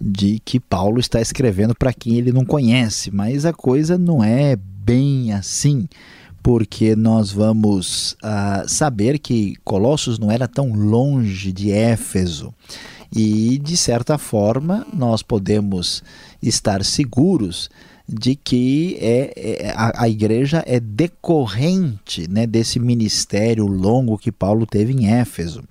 de 0.00 0.40
que 0.44 0.60
Paulo 0.60 1.00
está 1.00 1.20
escrevendo 1.20 1.74
para 1.74 1.92
quem 1.92 2.16
ele 2.16 2.32
não 2.32 2.44
conhece, 2.44 3.10
mas 3.10 3.44
a 3.44 3.52
coisa 3.52 3.96
não 3.96 4.22
é 4.22 4.56
bem 4.56 5.32
assim, 5.32 5.88
porque 6.42 6.94
nós 6.94 7.32
vamos 7.32 8.12
uh, 8.22 8.68
saber 8.68 9.18
que 9.18 9.56
Colossos 9.64 10.18
não 10.18 10.30
era 10.30 10.46
tão 10.46 10.72
longe 10.72 11.50
de 11.50 11.72
Éfeso 11.72 12.54
E, 13.12 13.58
de 13.58 13.76
certa 13.76 14.16
forma, 14.16 14.86
nós 14.92 15.22
podemos 15.22 16.04
estar 16.40 16.84
seguros 16.84 17.68
de 18.08 18.36
que 18.36 18.96
é, 19.00 19.32
é 19.64 19.70
a, 19.74 20.04
a, 20.04 20.08
igreja 20.08 20.62
é 20.64 20.78
decorrente 20.78 22.30
né, 22.30 22.46
desse 22.46 22.78
ministério 22.78 23.66
longo 23.66 24.16
que 24.16 24.30
Paulo 24.30 24.64
teve 24.64 24.92
em 24.92 25.08
Éfeso. 25.08 25.64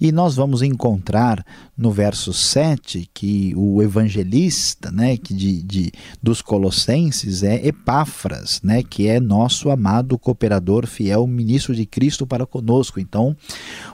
E 0.00 0.10
nós 0.10 0.34
vamos 0.34 0.62
encontrar 0.62 1.44
no 1.82 1.90
verso 1.90 2.32
7 2.32 3.10
que 3.12 3.52
o 3.56 3.82
evangelista 3.82 4.92
né, 4.92 5.16
que 5.16 5.34
de, 5.34 5.60
de, 5.62 5.92
dos 6.22 6.40
Colossenses 6.40 7.42
é 7.42 7.66
Epáfras, 7.66 8.60
né, 8.62 8.84
que 8.84 9.08
é 9.08 9.18
nosso 9.18 9.68
amado 9.68 10.16
cooperador 10.16 10.86
fiel, 10.86 11.26
ministro 11.26 11.74
de 11.74 11.84
Cristo 11.84 12.24
para 12.24 12.46
conosco. 12.46 13.00
Então, 13.00 13.36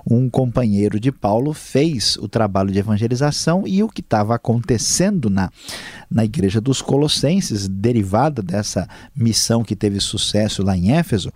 um 0.07 0.28
companheiro 0.28 1.00
de 1.00 1.11
Paulo 1.11 1.54
fez 1.54 2.18
o 2.18 2.28
trabalho 2.28 2.71
de 2.71 2.78
evangelização 2.78 3.66
e 3.66 3.83
o 3.83 3.88
que 3.88 4.02
estava 4.02 4.35
acontecendo 4.35 5.30
na, 5.30 5.50
na 6.11 6.26
igreja 6.26 6.61
dos 6.61 6.83
Colossenses, 6.83 7.66
derivada 7.66 8.42
dessa 8.42 8.87
missão 9.16 9.64
que 9.64 9.75
teve 9.75 9.99
sucesso 9.99 10.62
lá 10.62 10.76
em 10.76 10.92
Éfeso, 10.92 11.33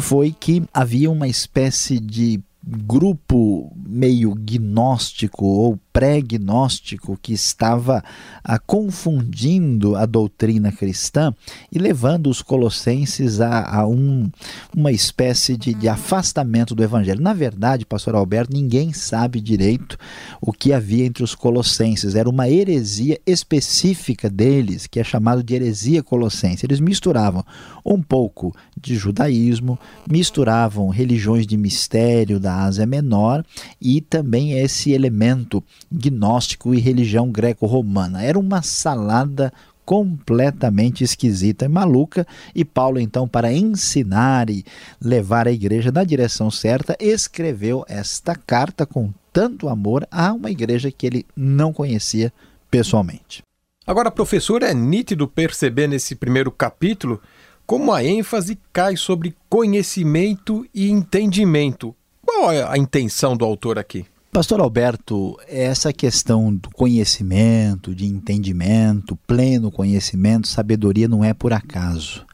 foi 0.00 0.32
que 0.32 0.62
havia 0.72 1.10
uma 1.10 1.28
espécie 1.28 2.00
de 2.00 2.40
grupo 2.64 3.72
meio 3.76 4.34
gnóstico 4.34 5.44
ou 5.44 5.78
pré-gnóstico 5.92 7.18
que 7.20 7.32
estava 7.32 8.02
a, 8.42 8.54
ah, 8.54 8.58
confundindo 8.58 9.94
a 9.94 10.06
doutrina 10.06 10.72
cristã 10.72 11.34
e 11.70 11.78
levando 11.78 12.30
os 12.30 12.40
colossenses 12.40 13.40
a, 13.40 13.80
a 13.80 13.86
um, 13.86 14.30
uma 14.74 14.90
espécie 14.90 15.56
de, 15.56 15.74
de, 15.74 15.88
afastamento 15.88 16.74
do 16.74 16.82
evangelho. 16.82 17.20
Na 17.20 17.34
verdade, 17.34 17.84
pastor 17.84 18.14
Alberto, 18.14 18.52
ninguém 18.52 18.92
sabe 18.92 19.40
direito 19.40 19.98
o 20.40 20.52
que 20.52 20.72
havia 20.72 21.04
entre 21.04 21.22
os 21.22 21.34
colossenses. 21.34 22.14
Era 22.14 22.28
uma 22.28 22.48
heresia 22.48 23.20
específica 23.26 24.30
deles, 24.30 24.86
que 24.86 24.98
é 24.98 25.04
chamado 25.04 25.42
de 25.42 25.54
heresia 25.54 26.02
colossense. 26.02 26.64
Eles 26.64 26.80
misturavam 26.80 27.44
um 27.84 28.00
pouco 28.00 28.54
de 28.80 28.96
judaísmo, 28.96 29.78
misturavam 30.10 30.88
religiões 30.88 31.46
de 31.46 31.56
mistério 31.56 32.40
da 32.40 32.62
Ásia 32.62 32.86
Menor 32.86 33.44
e 33.80 34.00
também 34.00 34.58
esse 34.58 34.92
elemento 34.92 35.62
gnóstico 35.92 36.74
e 36.74 36.80
religião 36.80 37.30
greco-romana. 37.30 38.22
Era 38.22 38.38
uma 38.38 38.62
salada 38.62 39.52
completamente 39.84 41.02
esquisita 41.02 41.64
e 41.64 41.68
maluca, 41.68 42.26
e 42.54 42.64
Paulo, 42.64 42.98
então, 43.00 43.26
para 43.26 43.52
ensinar 43.52 44.48
e 44.48 44.64
levar 45.00 45.46
a 45.46 45.52
igreja 45.52 45.90
na 45.90 46.04
direção 46.04 46.50
certa, 46.50 46.96
escreveu 47.00 47.84
esta 47.88 48.34
carta 48.34 48.86
com 48.86 49.12
tanto 49.32 49.68
amor 49.68 50.06
a 50.10 50.32
uma 50.32 50.50
igreja 50.50 50.90
que 50.90 51.06
ele 51.06 51.26
não 51.36 51.72
conhecia 51.72 52.32
pessoalmente. 52.70 53.42
Agora, 53.86 54.10
professor, 54.10 54.62
é 54.62 54.72
nítido 54.72 55.26
perceber 55.26 55.88
nesse 55.88 56.14
primeiro 56.14 56.52
capítulo 56.52 57.20
como 57.66 57.92
a 57.92 58.04
ênfase 58.04 58.58
cai 58.72 58.96
sobre 58.96 59.34
conhecimento 59.48 60.66
e 60.74 60.90
entendimento. 60.90 61.94
Qual 62.24 62.52
é 62.52 62.62
a 62.62 62.78
intenção 62.78 63.36
do 63.36 63.44
autor 63.44 63.78
aqui? 63.78 64.06
Pastor 64.34 64.60
Alberto, 64.60 65.38
essa 65.46 65.92
questão 65.92 66.54
do 66.54 66.70
conhecimento, 66.70 67.94
de 67.94 68.06
entendimento, 68.06 69.14
pleno 69.26 69.70
conhecimento, 69.70 70.48
sabedoria 70.48 71.06
não 71.06 71.22
é 71.22 71.34
por 71.34 71.52
acaso. 71.52 72.24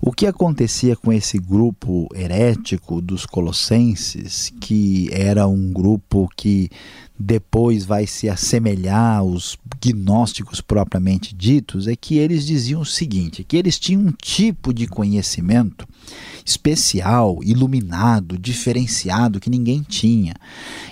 O 0.00 0.12
que 0.12 0.26
acontecia 0.26 0.96
com 0.96 1.12
esse 1.12 1.38
grupo 1.38 2.08
herético 2.14 3.02
dos 3.02 3.26
Colossenses, 3.26 4.50
que 4.58 5.10
era 5.12 5.46
um 5.46 5.70
grupo 5.74 6.26
que 6.34 6.70
depois 7.18 7.84
vai 7.84 8.06
se 8.06 8.30
assemelhar 8.30 9.18
aos 9.18 9.58
gnósticos 9.78 10.62
propriamente 10.62 11.34
ditos, 11.34 11.86
é 11.86 11.94
que 11.94 12.16
eles 12.16 12.46
diziam 12.46 12.80
o 12.80 12.86
seguinte: 12.86 13.44
que 13.44 13.58
eles 13.58 13.78
tinham 13.78 14.06
um 14.06 14.12
tipo 14.12 14.72
de 14.72 14.86
conhecimento 14.86 15.86
especial, 16.46 17.40
iluminado, 17.42 18.38
diferenciado 18.38 19.40
que 19.40 19.50
ninguém 19.50 19.82
tinha. 19.82 20.34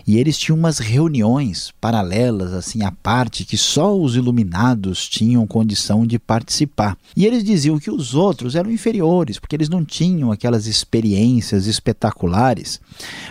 E 0.05 0.19
eles 0.19 0.37
tinham 0.37 0.59
umas 0.59 0.79
reuniões 0.79 1.73
paralelas, 1.81 2.53
assim, 2.53 2.83
à 2.83 2.91
parte, 2.91 3.45
que 3.45 3.57
só 3.57 3.97
os 3.97 4.17
iluminados 4.17 5.09
tinham 5.09 5.47
condição 5.47 6.05
de 6.05 6.19
participar. 6.19 6.99
E 7.17 7.25
eles 7.25 7.45
diziam 7.45 7.79
que 7.79 7.91
os 7.91 8.15
outros 8.15 8.57
eram 8.57 8.71
inferiores, 8.71 9.39
porque 9.39 9.55
eles 9.55 9.69
não 9.69 9.85
tinham 9.85 10.33
aquelas 10.33 10.67
experiências 10.67 11.67
espetaculares. 11.67 12.81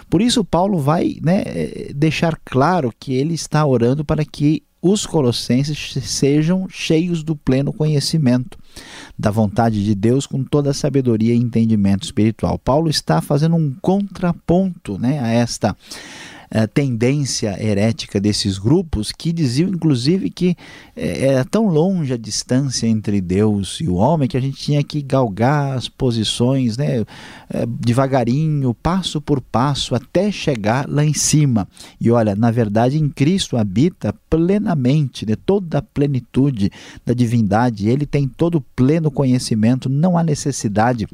Por 0.10 0.22
isso, 0.22 0.46
Paulo 0.46 0.80
vai 0.80 1.18
né, 1.22 1.44
deixar 1.94 2.40
claro 2.46 2.94
que 2.98 3.14
ele 3.14 3.34
está 3.34 3.66
orando 3.66 4.06
para 4.06 4.24
que 4.24 4.64
os 4.84 5.06
colossenses 5.06 5.94
sejam 6.04 6.68
cheios 6.70 7.24
do 7.24 7.38
pleno 7.38 7.72
conhecimento 7.72 8.58
da 9.18 9.32
vontade 9.32 9.82
de 9.82 9.96
Deus 9.96 10.28
com 10.28 10.44
toda 10.44 10.72
a 10.72 10.74
sabedoria 10.74 11.34
e 11.34 11.38
entendimento 11.38 12.04
espiritual. 12.04 12.60
Paulo 12.60 12.90
está 12.90 13.22
fazendo 13.22 13.56
um 13.56 13.74
contraponto 13.82 15.00
né, 15.00 15.20
a 15.22 15.30
esta 15.30 15.74
tendência 16.68 17.58
herética 17.60 18.22
desses 18.22 18.60
grupos 18.60 19.12
que 19.12 19.34
diziam, 19.34 19.72
inclusive, 19.72 20.30
que 20.30 20.56
é, 20.96 21.26
era 21.26 21.44
tão 21.44 21.68
longe 21.68 22.14
a 22.14 22.18
distância 22.18 22.86
entre 22.86 23.20
Deus 23.20 23.80
e 23.82 23.88
o 23.88 23.96
homem 23.96 24.28
que 24.28 24.38
a 24.38 24.40
gente 24.40 24.58
tinha 24.58 24.84
que 24.84 25.02
galgar 25.02 25.76
as 25.76 25.90
posições 25.90 26.78
né, 26.78 27.04
é, 27.50 27.66
devagarinho, 27.66 28.72
passo 28.76 29.20
por 29.20 29.42
passo, 29.42 29.96
até 29.96 30.32
chegar 30.32 30.88
lá 30.88 31.04
em 31.04 31.14
cima. 31.14 31.68
E 32.00 32.12
olha, 32.12 32.36
na 32.36 32.52
verdade, 32.52 33.00
em 33.00 33.10
Cristo 33.10 33.58
habita 33.58 34.14
plenamente, 34.30 35.26
né, 35.26 35.36
toda 35.36 35.80
a 35.80 35.82
plenitude 35.82 36.72
da 37.04 37.16
divindade, 37.16 37.90
ele 37.90 38.06
tem 38.06 38.28
todo 38.28 38.60
o 38.60 38.66
pleno 38.76 39.10
conhecimento, 39.10 39.90
não 39.90 40.18
há 40.18 40.24
necessidade 40.24 41.08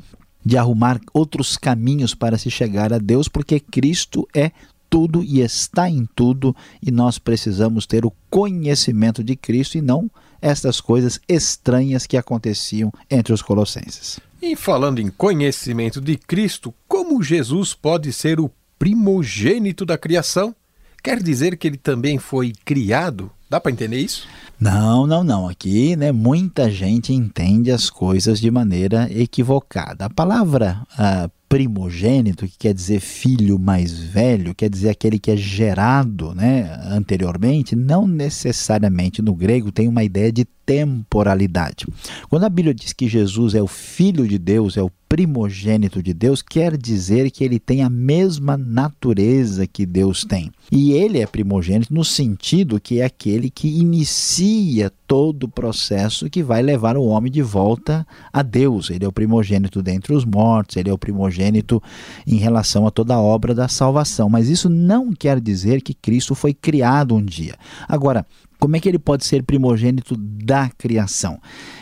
de 0.46 0.58
arrumar 0.58 1.00
outros 1.14 1.56
caminhos 1.58 2.14
para 2.14 2.38
se 2.38 2.50
chegar 2.50 2.92
a 2.92 2.98
Deus, 2.98 3.28
porque 3.28 3.60
Cristo 3.60 4.28
é 4.36 4.52
tudo 4.90 5.24
e 5.24 5.42
está 5.42 5.90
em 5.90 6.08
tudo, 6.16 6.56
e 6.82 6.92
nós 6.92 7.20
precisamos 7.20 7.86
ter 7.86 8.06
o 8.06 8.14
conhecimento 8.30 9.24
de 9.24 9.36
Cristo 9.36 9.78
e 9.78 9.82
não 9.82 10.10
estas 10.42 10.80
coisas 10.80 11.20
estranhas 11.28 12.06
que 12.06 12.18
aconteciam 12.18 12.92
entre 13.10 13.34
os 13.34 13.42
colossenses. 13.42 14.20
E 14.42 14.56
falando 14.56 15.00
em 15.00 15.10
conhecimento 15.10 16.00
de 16.00 16.16
Cristo, 16.16 16.74
como 16.88 17.22
Jesus 17.22 17.74
pode 17.74 18.14
ser 18.14 18.40
o 18.40 18.50
primogênito 18.78 19.86
da 19.86 19.98
criação? 19.98 20.56
Quer 21.04 21.22
dizer 21.22 21.58
que 21.58 21.68
ele 21.68 21.78
também 21.78 22.18
foi 22.18 22.54
criado? 22.64 23.30
Dá 23.50 23.60
para 23.60 23.72
entender 23.72 24.00
isso? 24.00 24.28
Não, 24.60 25.08
não, 25.08 25.24
não. 25.24 25.48
Aqui, 25.48 25.96
né, 25.96 26.12
muita 26.12 26.70
gente 26.70 27.14
entende 27.14 27.72
as 27.72 27.90
coisas 27.90 28.40
de 28.40 28.52
maneira 28.52 29.10
equivocada. 29.12 30.06
A 30.06 30.10
palavra 30.10 30.82
ah, 30.98 31.30
primogênito, 31.50 32.48
que 32.48 32.58
quer 32.60 32.74
dizer 32.76 33.00
filho 33.00 33.58
mais 33.58 33.98
velho, 33.98 34.54
quer 34.54 34.70
dizer 34.70 34.90
aquele 34.90 35.18
que 35.18 35.32
é 35.32 35.36
gerado 35.36 36.36
né, 36.36 36.80
anteriormente, 36.86 37.76
não 37.76 38.06
necessariamente 38.06 39.20
no 39.20 39.34
grego 39.34 39.72
tem 39.72 39.88
uma 39.88 40.04
ideia 40.04 40.32
de 40.32 40.46
temporalidade. 40.70 41.88
Quando 42.30 42.44
a 42.44 42.50
Bíblia 42.50 42.76
diz 42.76 42.94
que 42.94 43.08
Jesus 43.08 43.56
é 43.56 43.62
o 43.62 43.66
Filho 43.66 44.28
de 44.28 44.38
Deus, 44.38 44.78
é 44.78 44.84
o 44.84 44.92
primogênito 45.10 46.04
de 46.04 46.14
Deus, 46.14 46.44
quer 46.44 46.78
dizer 46.78 47.32
que 47.32 47.44
ele 47.44 47.58
tem 47.60 47.82
a 47.82 47.90
mesma 47.90 48.56
natureza 48.56 49.66
que 49.66 49.84
Deus 49.84 50.24
tem. 50.24 50.52
E 50.72 50.92
ele 50.92 51.18
é 51.18 51.26
primogênito 51.26 51.92
no 51.92 52.06
sentido 52.06 52.80
que 52.80 53.00
é 53.00 53.06
aquele 53.06 53.50
que 53.50 53.68
inicia 53.68 54.92
todo 55.08 55.46
o 55.46 55.50
processo 55.50 56.30
que 56.30 56.44
vai 56.44 56.62
levar 56.62 56.96
o 56.96 57.06
homem 57.06 57.32
de 57.32 57.42
volta 57.42 58.06
a 58.32 58.44
Deus. 58.44 58.92
Ele 58.92 59.04
é 59.04 59.08
o 59.08 59.12
primogênito 59.12 59.82
dentre 59.82 60.14
os 60.14 60.24
mortos, 60.24 60.78
ele 60.78 60.92
é 60.92 60.94
o 60.94 61.00
primogênito 61.00 61.82
em 62.28 62.36
relação 62.36 62.86
a 62.86 62.92
toda 62.92 63.16
a 63.16 63.20
obra 63.20 63.56
da 63.56 63.68
salvação. 63.68 64.30
Mas 64.30 64.48
isso 64.48 64.70
não 64.70 65.12
quer 65.12 65.40
dizer 65.40 65.82
que 65.82 65.96
Cristo 65.96 66.36
foi 66.36 66.54
criado 66.54 67.16
um 67.16 67.26
dia. 67.26 67.56
Agora, 67.88 68.24
como 68.60 68.76
é 68.76 68.80
que 68.80 68.90
ele 68.90 69.00
pode 69.00 69.26
ser 69.26 69.42
primogênito 69.44 70.16
da 70.18 70.70
criação? 70.70 71.40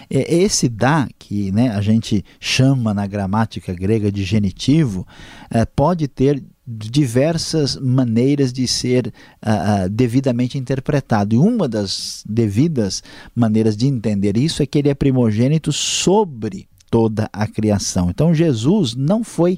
É, 0.10 0.34
esse 0.34 0.70
da, 0.70 1.10
que 1.18 1.52
né, 1.52 1.70
a 1.70 1.82
gente 1.82 2.24
chama 2.40 2.94
na 2.94 3.08
gramática 3.08 3.74
grega 3.74 4.12
de 4.12 4.24
genitivo, 4.24 5.06
é, 5.50 5.66
pode 5.66 6.08
ter 6.08 6.44
diversas 6.70 7.78
maneiras 7.78 8.52
de 8.52 8.68
ser 8.68 9.08
uh, 9.42 9.90
devidamente 9.90 10.58
interpretado. 10.58 11.34
E 11.34 11.38
uma 11.38 11.66
das 11.66 12.24
devidas 12.28 13.02
maneiras 13.34 13.78
de 13.78 13.88
entender 13.88 14.36
isso 14.36 14.62
é 14.62 14.66
que 14.66 14.78
ele 14.78 14.90
é 14.90 14.94
primogênito 14.94 15.72
sobre 15.72 16.68
toda 16.90 17.30
a 17.32 17.48
criação. 17.48 18.10
Então 18.10 18.36
Jesus 18.36 18.96
não 18.96 19.24
foi 19.24 19.58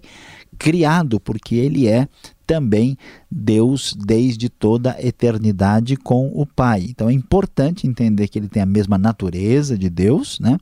criado 0.59 1.19
porque 1.19 1.55
ele 1.55 1.87
é 1.87 2.07
também 2.49 2.97
Deus 3.29 3.95
desde 3.95 4.49
toda 4.49 4.93
a 4.93 5.05
eternidade 5.05 5.95
com 5.95 6.31
o 6.33 6.47
Pai. 6.47 6.87
Então 6.89 7.07
é 7.07 7.13
importante 7.13 7.85
entender 7.85 8.27
que 8.27 8.39
ele 8.39 8.47
tem 8.47 8.63
a 8.63 8.65
mesma 8.65 8.97
natureza 8.97 9.77
de 9.77 9.87
Deus, 9.87 10.39
né? 10.39 10.57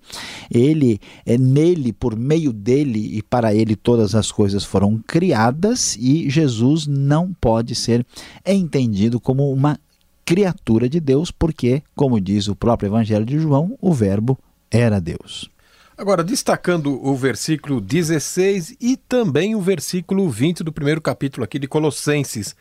Ele 0.51 0.99
é 1.25 1.37
nele, 1.37 1.93
por 1.93 2.17
meio 2.17 2.51
dele 2.51 3.17
e 3.17 3.21
para 3.21 3.55
ele 3.55 3.73
todas 3.73 4.15
as 4.15 4.29
coisas 4.33 4.65
foram 4.65 5.01
criadas 5.07 5.95
e 5.97 6.29
Jesus 6.29 6.85
não 6.85 7.33
pode 7.39 7.73
ser 7.73 8.05
entendido 8.45 9.17
como 9.17 9.49
uma 9.49 9.79
criatura 10.25 10.89
de 10.89 10.99
Deus, 10.99 11.31
porque, 11.31 11.81
como 11.95 12.19
diz 12.19 12.49
o 12.49 12.55
próprio 12.55 12.89
Evangelho 12.89 13.25
de 13.25 13.39
João, 13.39 13.77
o 13.79 13.93
Verbo 13.93 14.37
era 14.69 14.99
Deus. 14.99 15.49
Agora, 15.97 16.23
destacando 16.23 17.03
o 17.03 17.15
versículo 17.15 17.81
16 17.81 18.77
e 18.79 18.95
também 18.95 19.55
o 19.55 19.61
versículo 19.61 20.29
20 20.29 20.63
do 20.63 20.71
primeiro 20.71 21.01
capítulo 21.01 21.43
aqui 21.43 21.57
de 21.57 21.67
Colossenses. 21.67 22.55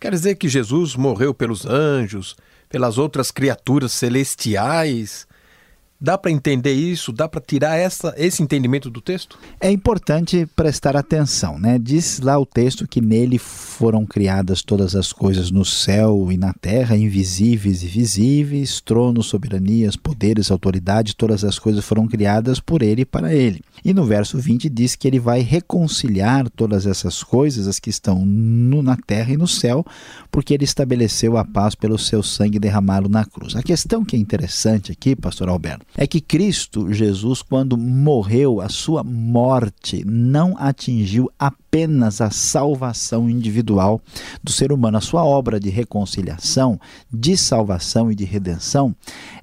Quer 0.00 0.12
dizer 0.12 0.36
que 0.36 0.48
Jesus 0.48 0.96
morreu 0.96 1.34
pelos 1.34 1.66
anjos, 1.66 2.34
pelas 2.70 2.96
outras 2.96 3.30
criaturas 3.30 3.92
celestiais, 3.92 5.26
Dá 6.04 6.18
para 6.18 6.32
entender 6.32 6.72
isso? 6.72 7.12
Dá 7.12 7.28
para 7.28 7.40
tirar 7.40 7.76
essa, 7.76 8.12
esse 8.16 8.42
entendimento 8.42 8.90
do 8.90 9.00
texto? 9.00 9.38
É 9.60 9.70
importante 9.70 10.44
prestar 10.56 10.96
atenção, 10.96 11.60
né? 11.60 11.78
Diz 11.78 12.18
lá 12.18 12.36
o 12.36 12.44
texto 12.44 12.88
que 12.88 13.00
nele 13.00 13.38
foram 13.38 14.04
criadas 14.04 14.62
todas 14.62 14.96
as 14.96 15.12
coisas 15.12 15.52
no 15.52 15.64
céu 15.64 16.26
e 16.32 16.36
na 16.36 16.52
terra, 16.54 16.96
invisíveis 16.96 17.84
e 17.84 17.86
visíveis, 17.86 18.80
tronos, 18.80 19.26
soberanias, 19.26 19.94
poderes, 19.94 20.50
autoridades, 20.50 21.14
todas 21.14 21.44
as 21.44 21.56
coisas 21.56 21.84
foram 21.84 22.08
criadas 22.08 22.58
por 22.58 22.82
ele 22.82 23.02
e 23.02 23.06
para 23.06 23.32
ele. 23.32 23.60
E 23.84 23.94
no 23.94 24.04
verso 24.04 24.38
20 24.38 24.68
diz 24.68 24.96
que 24.96 25.06
ele 25.06 25.20
vai 25.20 25.38
reconciliar 25.38 26.50
todas 26.50 26.84
essas 26.84 27.22
coisas, 27.22 27.68
as 27.68 27.78
que 27.78 27.90
estão 27.90 28.26
no, 28.26 28.82
na 28.82 28.96
terra 28.96 29.32
e 29.32 29.36
no 29.36 29.46
céu, 29.46 29.86
porque 30.32 30.52
ele 30.52 30.64
estabeleceu 30.64 31.36
a 31.36 31.44
paz 31.44 31.76
pelo 31.76 31.96
seu 31.96 32.24
sangue 32.24 32.58
derramado 32.58 33.08
na 33.08 33.24
cruz. 33.24 33.54
A 33.54 33.62
questão 33.62 34.04
que 34.04 34.16
é 34.16 34.18
interessante 34.18 34.90
aqui, 34.90 35.14
pastor 35.14 35.48
Alberto, 35.48 35.91
é 35.96 36.06
que 36.06 36.20
Cristo 36.20 36.92
Jesus, 36.92 37.42
quando 37.42 37.76
morreu, 37.76 38.60
a 38.60 38.68
sua 38.68 39.04
morte 39.04 40.04
não 40.06 40.56
atingiu 40.58 41.30
apenas 41.38 42.20
a 42.20 42.30
salvação 42.30 43.28
individual 43.28 44.00
do 44.42 44.50
ser 44.50 44.72
humano. 44.72 44.98
A 44.98 45.02
sua 45.02 45.24
obra 45.24 45.60
de 45.60 45.68
reconciliação, 45.68 46.80
de 47.12 47.36
salvação 47.36 48.10
e 48.10 48.14
de 48.14 48.24
redenção, 48.24 48.94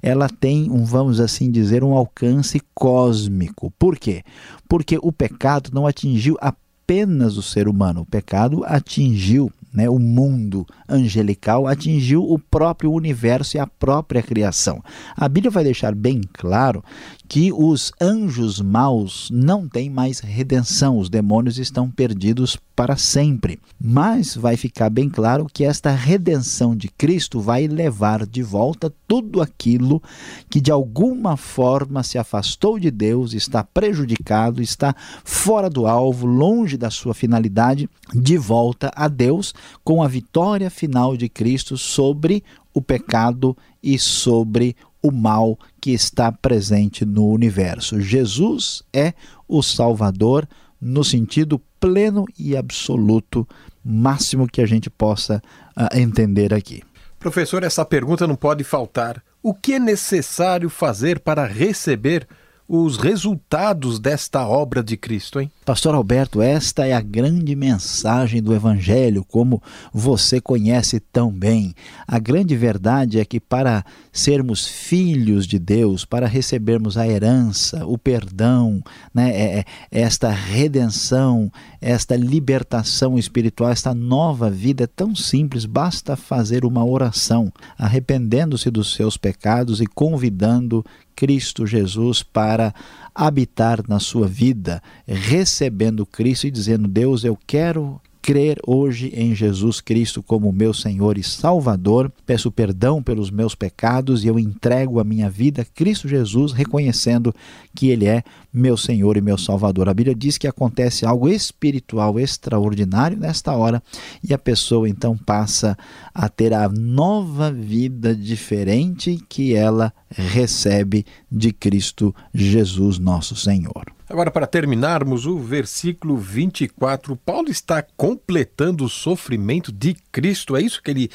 ela 0.02 0.28
tem, 0.28 0.70
um, 0.70 0.84
vamos 0.84 1.20
assim 1.20 1.50
dizer, 1.50 1.84
um 1.84 1.94
alcance 1.94 2.60
cósmico. 2.74 3.72
Por 3.78 3.98
quê? 3.98 4.22
Porque 4.68 4.98
o 5.00 5.12
pecado 5.12 5.70
não 5.72 5.86
atingiu 5.86 6.36
apenas 6.40 7.36
o 7.36 7.42
ser 7.42 7.68
humano, 7.68 8.00
o 8.00 8.06
pecado 8.06 8.64
atingiu 8.64 9.52
né, 9.72 9.88
o 9.88 9.98
mundo 9.98 10.66
angelical, 10.88 11.66
atingiu 11.66 12.22
o 12.22 12.38
próprio 12.38 12.92
universo 12.92 13.56
e 13.56 13.60
a 13.60 13.66
própria 13.66 14.22
criação. 14.22 14.82
A 15.16 15.28
Bíblia 15.28 15.50
vai 15.50 15.64
deixar 15.64 15.94
bem 15.94 16.20
claro 16.32 16.82
que 17.28 17.52
os 17.52 17.92
anjos 18.00 18.60
maus 18.60 19.28
não 19.32 19.68
têm 19.68 19.88
mais 19.88 20.18
redenção, 20.18 20.98
os 20.98 21.08
demônios 21.08 21.58
estão 21.58 21.88
perdidos 21.88 22.58
para 22.74 22.96
sempre. 22.96 23.60
Mas 23.80 24.34
vai 24.34 24.56
ficar 24.56 24.90
bem 24.90 25.08
claro 25.08 25.46
que 25.52 25.64
esta 25.64 25.90
redenção 25.90 26.74
de 26.74 26.88
Cristo 26.88 27.38
vai 27.38 27.68
levar 27.68 28.26
de 28.26 28.42
volta 28.42 28.92
tudo 29.06 29.40
aquilo 29.40 30.02
que 30.48 30.60
de 30.60 30.72
alguma 30.72 31.36
forma 31.36 32.02
se 32.02 32.18
afastou 32.18 32.80
de 32.80 32.90
Deus, 32.90 33.32
está 33.32 33.62
prejudicado, 33.62 34.60
está 34.60 34.94
fora 35.24 35.70
do 35.70 35.86
alvo, 35.86 36.26
longe 36.26 36.76
da 36.76 36.90
sua 36.90 37.14
finalidade, 37.14 37.88
de 38.12 38.36
volta 38.36 38.90
a 38.96 39.06
Deus 39.06 39.54
com 39.82 40.02
a 40.02 40.08
vitória 40.08 40.70
final 40.70 41.16
de 41.16 41.28
Cristo 41.28 41.76
sobre 41.76 42.42
o 42.72 42.80
pecado 42.80 43.56
e 43.82 43.98
sobre 43.98 44.76
o 45.02 45.10
mal 45.10 45.58
que 45.80 45.92
está 45.92 46.30
presente 46.30 47.04
no 47.04 47.26
universo. 47.26 48.00
Jesus 48.00 48.82
é 48.92 49.14
o 49.48 49.62
Salvador 49.62 50.46
no 50.80 51.02
sentido 51.04 51.60
pleno 51.78 52.24
e 52.38 52.56
absoluto, 52.56 53.46
máximo 53.84 54.46
que 54.46 54.60
a 54.60 54.66
gente 54.66 54.88
possa 54.90 55.42
uh, 55.76 55.98
entender 55.98 56.52
aqui. 56.54 56.82
Professor, 57.18 57.62
essa 57.62 57.84
pergunta 57.84 58.26
não 58.26 58.36
pode 58.36 58.64
faltar. 58.64 59.22
O 59.42 59.54
que 59.54 59.74
é 59.74 59.78
necessário 59.78 60.68
fazer 60.68 61.20
para 61.20 61.46
receber 61.46 62.26
os 62.72 62.96
resultados 62.98 63.98
desta 63.98 64.46
obra 64.46 64.80
de 64.80 64.96
Cristo, 64.96 65.40
hein? 65.40 65.50
Pastor 65.66 65.92
Alberto, 65.92 66.40
esta 66.40 66.86
é 66.86 66.92
a 66.92 67.00
grande 67.00 67.56
mensagem 67.56 68.40
do 68.40 68.54
Evangelho, 68.54 69.24
como 69.24 69.60
você 69.92 70.40
conhece 70.40 71.00
tão 71.00 71.32
bem. 71.32 71.74
A 72.06 72.20
grande 72.20 72.56
verdade 72.56 73.18
é 73.18 73.24
que 73.24 73.40
para 73.40 73.84
sermos 74.12 74.68
filhos 74.68 75.48
de 75.48 75.58
Deus, 75.58 76.04
para 76.04 76.28
recebermos 76.28 76.96
a 76.96 77.08
herança, 77.08 77.84
o 77.84 77.98
perdão, 77.98 78.80
né, 79.12 79.30
é, 79.30 79.58
é, 79.58 79.64
esta 79.90 80.30
redenção, 80.30 81.50
esta 81.80 82.14
libertação 82.14 83.18
espiritual, 83.18 83.70
esta 83.70 83.92
nova 83.92 84.48
vida 84.48 84.84
é 84.84 84.86
tão 84.86 85.16
simples, 85.16 85.66
basta 85.66 86.14
fazer 86.14 86.64
uma 86.64 86.84
oração, 86.84 87.52
arrependendo-se 87.76 88.70
dos 88.70 88.94
seus 88.94 89.16
pecados 89.16 89.80
e 89.80 89.86
convidando 89.88 90.84
Cristo 91.20 91.66
Jesus 91.66 92.22
para 92.22 92.74
habitar 93.14 93.86
na 93.86 94.00
sua 94.00 94.26
vida, 94.26 94.82
recebendo 95.06 96.06
Cristo 96.06 96.46
e 96.46 96.50
dizendo: 96.50 96.88
Deus, 96.88 97.24
eu 97.24 97.38
quero 97.46 98.00
crer 98.30 98.60
hoje 98.64 99.12
em 99.12 99.34
Jesus 99.34 99.80
Cristo 99.80 100.22
como 100.22 100.52
meu 100.52 100.72
Senhor 100.72 101.18
e 101.18 101.22
Salvador, 101.24 102.12
peço 102.24 102.48
perdão 102.52 103.02
pelos 103.02 103.28
meus 103.28 103.56
pecados 103.56 104.22
e 104.22 104.28
eu 104.28 104.38
entrego 104.38 105.00
a 105.00 105.04
minha 105.04 105.28
vida 105.28 105.62
a 105.62 105.64
Cristo 105.64 106.06
Jesus, 106.06 106.52
reconhecendo 106.52 107.34
que 107.74 107.88
Ele 107.88 108.06
é 108.06 108.22
meu 108.52 108.76
Senhor 108.76 109.16
e 109.16 109.20
meu 109.20 109.36
Salvador. 109.36 109.88
A 109.88 109.94
Bíblia 109.94 110.14
diz 110.14 110.38
que 110.38 110.46
acontece 110.46 111.04
algo 111.04 111.28
espiritual 111.28 112.20
extraordinário 112.20 113.18
nesta 113.18 113.50
hora 113.56 113.82
e 114.22 114.32
a 114.32 114.38
pessoa 114.38 114.88
então 114.88 115.16
passa 115.16 115.76
a 116.14 116.28
ter 116.28 116.54
a 116.54 116.68
nova 116.68 117.50
vida 117.50 118.14
diferente 118.14 119.18
que 119.28 119.56
ela 119.56 119.92
recebe 120.08 121.04
de 121.28 121.52
Cristo 121.52 122.14
Jesus, 122.32 122.96
nosso 122.96 123.34
Senhor. 123.34 123.92
Agora, 124.10 124.28
para 124.28 124.44
terminarmos 124.44 125.24
o 125.24 125.38
versículo 125.38 126.16
24, 126.16 127.14
Paulo 127.14 127.48
está 127.48 127.80
completando 127.96 128.84
o 128.84 128.88
sofrimento 128.88 129.70
de 129.70 129.94
Cristo. 130.10 130.56
É 130.56 130.60
isso 130.60 130.82
que 130.82 130.90
ele 130.90 131.10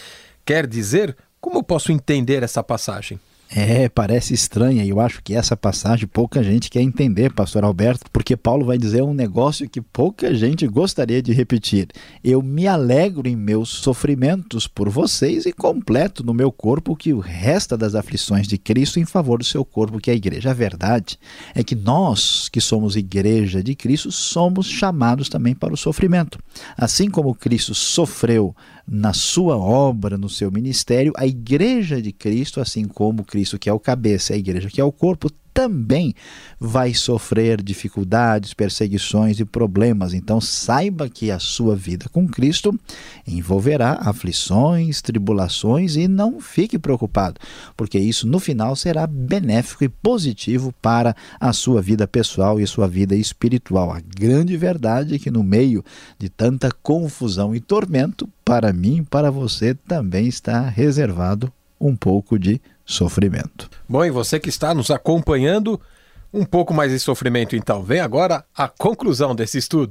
quer 0.45 0.65
dizer? 0.65 1.13
Como 1.41 1.58
eu 1.58 1.63
posso 1.63 1.91
entender 1.91 2.41
essa 2.41 2.63
passagem? 2.63 3.19
É, 3.49 3.88
parece 3.88 4.34
estranha 4.34 4.84
e 4.84 4.89
eu 4.89 4.99
acho 4.99 5.21
que 5.23 5.36
essa 5.36 5.55
passagem 5.55 6.08
pouca 6.08 6.43
gente 6.43 6.69
quer 6.69 6.81
entender, 6.81 7.31
pastor 7.31 7.63
Alberto, 7.63 8.10
porque 8.12 8.36
Paulo 8.36 8.65
vai 8.65 8.77
dizer 8.77 9.03
um 9.03 9.13
negócio 9.13 9.69
que 9.69 9.79
pouca 9.79 10.34
gente 10.34 10.67
gostaria 10.67 11.21
de 11.21 11.31
repetir. 11.31 11.88
Eu 12.23 12.41
me 12.41 12.67
alegro 12.67 13.27
em 13.27 13.36
meus 13.36 13.69
sofrimentos 13.69 14.67
por 14.67 14.89
vocês 14.89 15.45
e 15.45 15.53
completo 15.53 16.25
no 16.25 16.34
meu 16.34 16.51
corpo 16.51 16.95
que 16.95 17.13
o 17.13 17.19
resta 17.19 17.77
das 17.77 17.93
aflições 17.93 18.47
de 18.47 18.58
Cristo 18.58 18.99
em 18.99 19.05
favor 19.05 19.38
do 19.38 19.45
seu 19.45 19.63
corpo, 19.63 19.99
que 19.99 20.10
é 20.10 20.13
a 20.13 20.17
igreja. 20.17 20.49
A 20.51 20.53
verdade 20.53 21.19
é 21.53 21.63
que 21.63 21.75
nós, 21.75 22.49
que 22.49 22.60
somos 22.60 22.95
igreja 22.95 23.62
de 23.62 23.75
Cristo, 23.75 24.12
somos 24.12 24.67
chamados 24.67 25.29
também 25.29 25.53
para 25.53 25.73
o 25.73 25.77
sofrimento. 25.77 26.39
Assim 26.75 27.10
como 27.10 27.36
Cristo 27.36 27.75
sofreu 27.75 28.55
na 28.88 29.13
sua 29.13 29.58
obra, 29.58 30.17
no 30.17 30.30
seu 30.30 30.52
ministério, 30.52 31.13
a 31.17 31.26
igreja 31.26 32.02
de 32.02 32.12
Cristo, 32.12 32.62
assim 32.62 32.86
como 32.86 33.24
Cristo 33.24 33.58
que 33.58 33.69
é 33.69 33.74
o 33.74 33.80
cabeça, 33.80 34.34
a 34.34 34.38
igreja 34.38 34.69
que 34.69 34.80
é 34.80 34.84
o 34.84 34.91
corpo, 34.91 35.30
também 35.56 36.13
vai 36.60 36.94
sofrer 36.94 37.63
dificuldades, 37.63 38.54
perseguições 38.54 39.39
e 39.39 39.46
problemas. 39.46 40.13
Então, 40.13 40.41
saiba 40.41 41.08
que 41.08 41.32
a 41.32 41.39
sua 41.39 41.78
vida 41.78 42.08
com 42.12 42.28
Cristo 42.28 42.78
envolverá 43.26 43.94
aflições, 44.02 45.02
tribulações 45.02 45.96
e 45.96 46.10
não 46.10 46.41
fique 46.41 46.78
preocupado, 46.78 47.39
porque 47.78 47.98
isso 47.98 48.28
no 48.28 48.38
final 48.38 48.76
será 48.76 49.08
benéfico 49.08 49.86
e 49.86 49.89
positivo 49.89 50.74
para 50.82 51.15
a 51.39 51.54
sua 51.54 51.82
vida 51.82 52.06
pessoal 52.06 52.60
e 52.60 52.68
sua 52.68 52.86
vida 52.86 53.15
espiritual. 53.15 53.94
A 53.94 54.02
grande 54.02 54.58
verdade 54.58 55.15
é 55.15 55.20
que 55.20 55.32
no 55.32 55.41
meio 55.41 55.86
de 56.20 56.28
tanta 56.28 56.70
confusão 56.84 57.56
e 57.56 57.62
tormento, 57.62 58.28
para 58.44 58.74
mim 58.74 59.06
para 59.10 59.32
você 59.32 59.74
também 59.74 60.28
está 60.28 60.68
reservado 60.68 61.50
um 61.80 61.96
pouco 61.96 62.38
de 62.38 62.60
sofrimento. 62.86 63.69
Bom, 63.89 64.06
e 64.06 64.12
você 64.12 64.39
que 64.39 64.50
está 64.50 64.74
nos 64.74 64.91
acompanhando, 64.91 65.82
um 66.34 66.45
pouco 66.45 66.74
mais 66.74 66.91
de 66.91 67.00
sofrimento 67.00 67.56
então. 67.56 67.84
Vem 67.84 68.00
agora 68.00 68.45
a 68.56 68.67
conclusão 68.67 69.34
desse 69.34 69.58
estudo. 69.58 69.89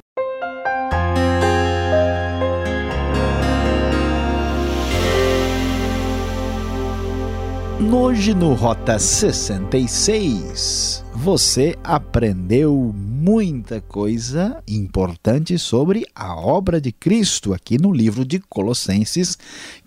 Hoje 8.15 8.35
no 8.35 8.55
Rota 8.55 8.99
66, 8.99 11.05
você 11.15 11.77
aprendeu 11.83 12.95
muita 13.25 13.81
coisa 13.81 14.63
importante 14.69 15.59
sobre 15.59 16.05
a 16.15 16.37
obra 16.37 16.79
de 16.79 16.93
Cristo 16.93 17.55
aqui 17.55 17.81
no 17.81 17.91
livro 17.91 18.23
de 18.23 18.39
Colossenses, 18.39 19.39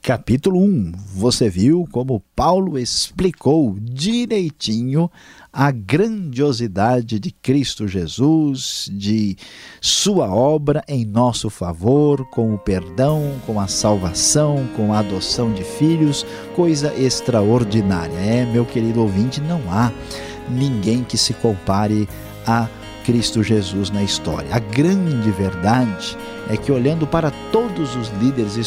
capítulo 0.01 0.59
1. 0.59 0.93
Você 1.13 1.47
viu 1.47 1.87
como 1.91 2.23
Paulo 2.35 2.79
explicou 2.79 3.77
direitinho 3.79 5.07
a 5.53 5.69
grandiosidade 5.69 7.19
de 7.19 7.29
Cristo 7.29 7.87
Jesus, 7.87 8.89
de 8.91 9.37
sua 9.79 10.33
obra 10.33 10.83
em 10.87 11.05
nosso 11.05 11.47
favor, 11.51 12.27
com 12.31 12.55
o 12.55 12.57
perdão, 12.57 13.39
com 13.45 13.59
a 13.59 13.67
salvação, 13.67 14.67
com 14.75 14.91
a 14.91 14.99
adoção 14.99 15.53
de 15.53 15.63
filhos, 15.63 16.25
coisa 16.55 16.91
extraordinária. 16.99 18.17
É, 18.17 18.51
meu 18.51 18.65
querido 18.65 18.99
ouvinte, 18.99 19.39
não 19.41 19.61
há 19.71 19.93
ninguém 20.49 21.03
que 21.03 21.19
se 21.19 21.35
compare 21.35 22.09
a 22.43 22.67
Cristo 23.07 23.41
Jesus 23.41 23.89
na 23.89 24.03
história. 24.03 24.49
A 24.53 24.59
grande 24.59 25.31
verdade 25.31 26.17
é 26.49 26.57
que, 26.57 26.73
olhando 26.73 27.07
para 27.07 27.31
todos 27.53 27.95
os 27.95 28.09
líderes 28.21 28.59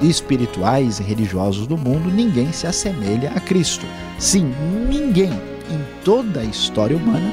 espirituais 0.00 1.00
e 1.00 1.02
religiosos 1.02 1.66
do 1.66 1.76
mundo, 1.76 2.08
ninguém 2.08 2.52
se 2.52 2.68
assemelha 2.68 3.32
a 3.34 3.40
Cristo. 3.40 3.84
Sim, 4.16 4.54
ninguém 4.88 5.32
em 5.32 5.84
toda 6.04 6.38
a 6.38 6.44
história 6.44 6.96
humana 6.96 7.32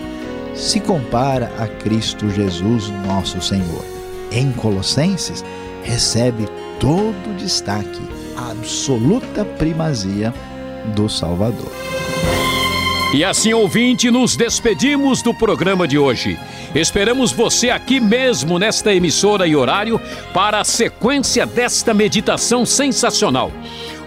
se 0.55 0.79
compara 0.79 1.53
a 1.59 1.67
Cristo 1.67 2.27
Jesus, 2.31 2.89
nosso 3.05 3.39
Senhor. 3.39 3.85
Em 4.31 4.51
Colossenses, 4.53 5.45
recebe 5.83 6.47
todo 6.79 7.29
o 7.29 7.37
destaque, 7.37 8.01
a 8.35 8.49
absoluta 8.49 9.45
primazia 9.45 10.33
do 10.95 11.07
Salvador. 11.07 11.71
E 13.13 13.23
assim, 13.23 13.53
ouvinte, 13.53 14.11
nos 14.11 14.35
despedimos 14.35 15.21
do 15.21 15.33
programa 15.33 15.87
de 15.87 15.97
hoje. 15.97 16.37
Esperamos 16.75 17.31
você 17.31 17.69
aqui 17.69 18.01
mesmo 18.01 18.59
nesta 18.59 18.93
emissora 18.93 19.47
e 19.47 19.55
horário 19.55 19.99
para 20.33 20.59
a 20.59 20.65
sequência 20.65 21.45
desta 21.45 21.93
meditação 21.93 22.65
sensacional. 22.65 23.49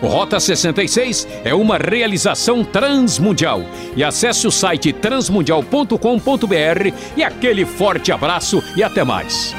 Rota 0.03 0.39
66 0.39 1.27
é 1.45 1.55
uma 1.55 1.79
realização 1.79 2.63
transmundial. 2.63 3.63
E 3.97 4.05
acesse 4.05 4.47
o 4.47 4.51
site 4.51 4.93
transmundial.com.br 4.93 6.95
e 7.17 7.25
aquele 7.25 7.65
forte 7.65 8.13
abraço 8.13 8.63
e 8.77 8.83
até 8.83 9.03
mais. 9.03 9.55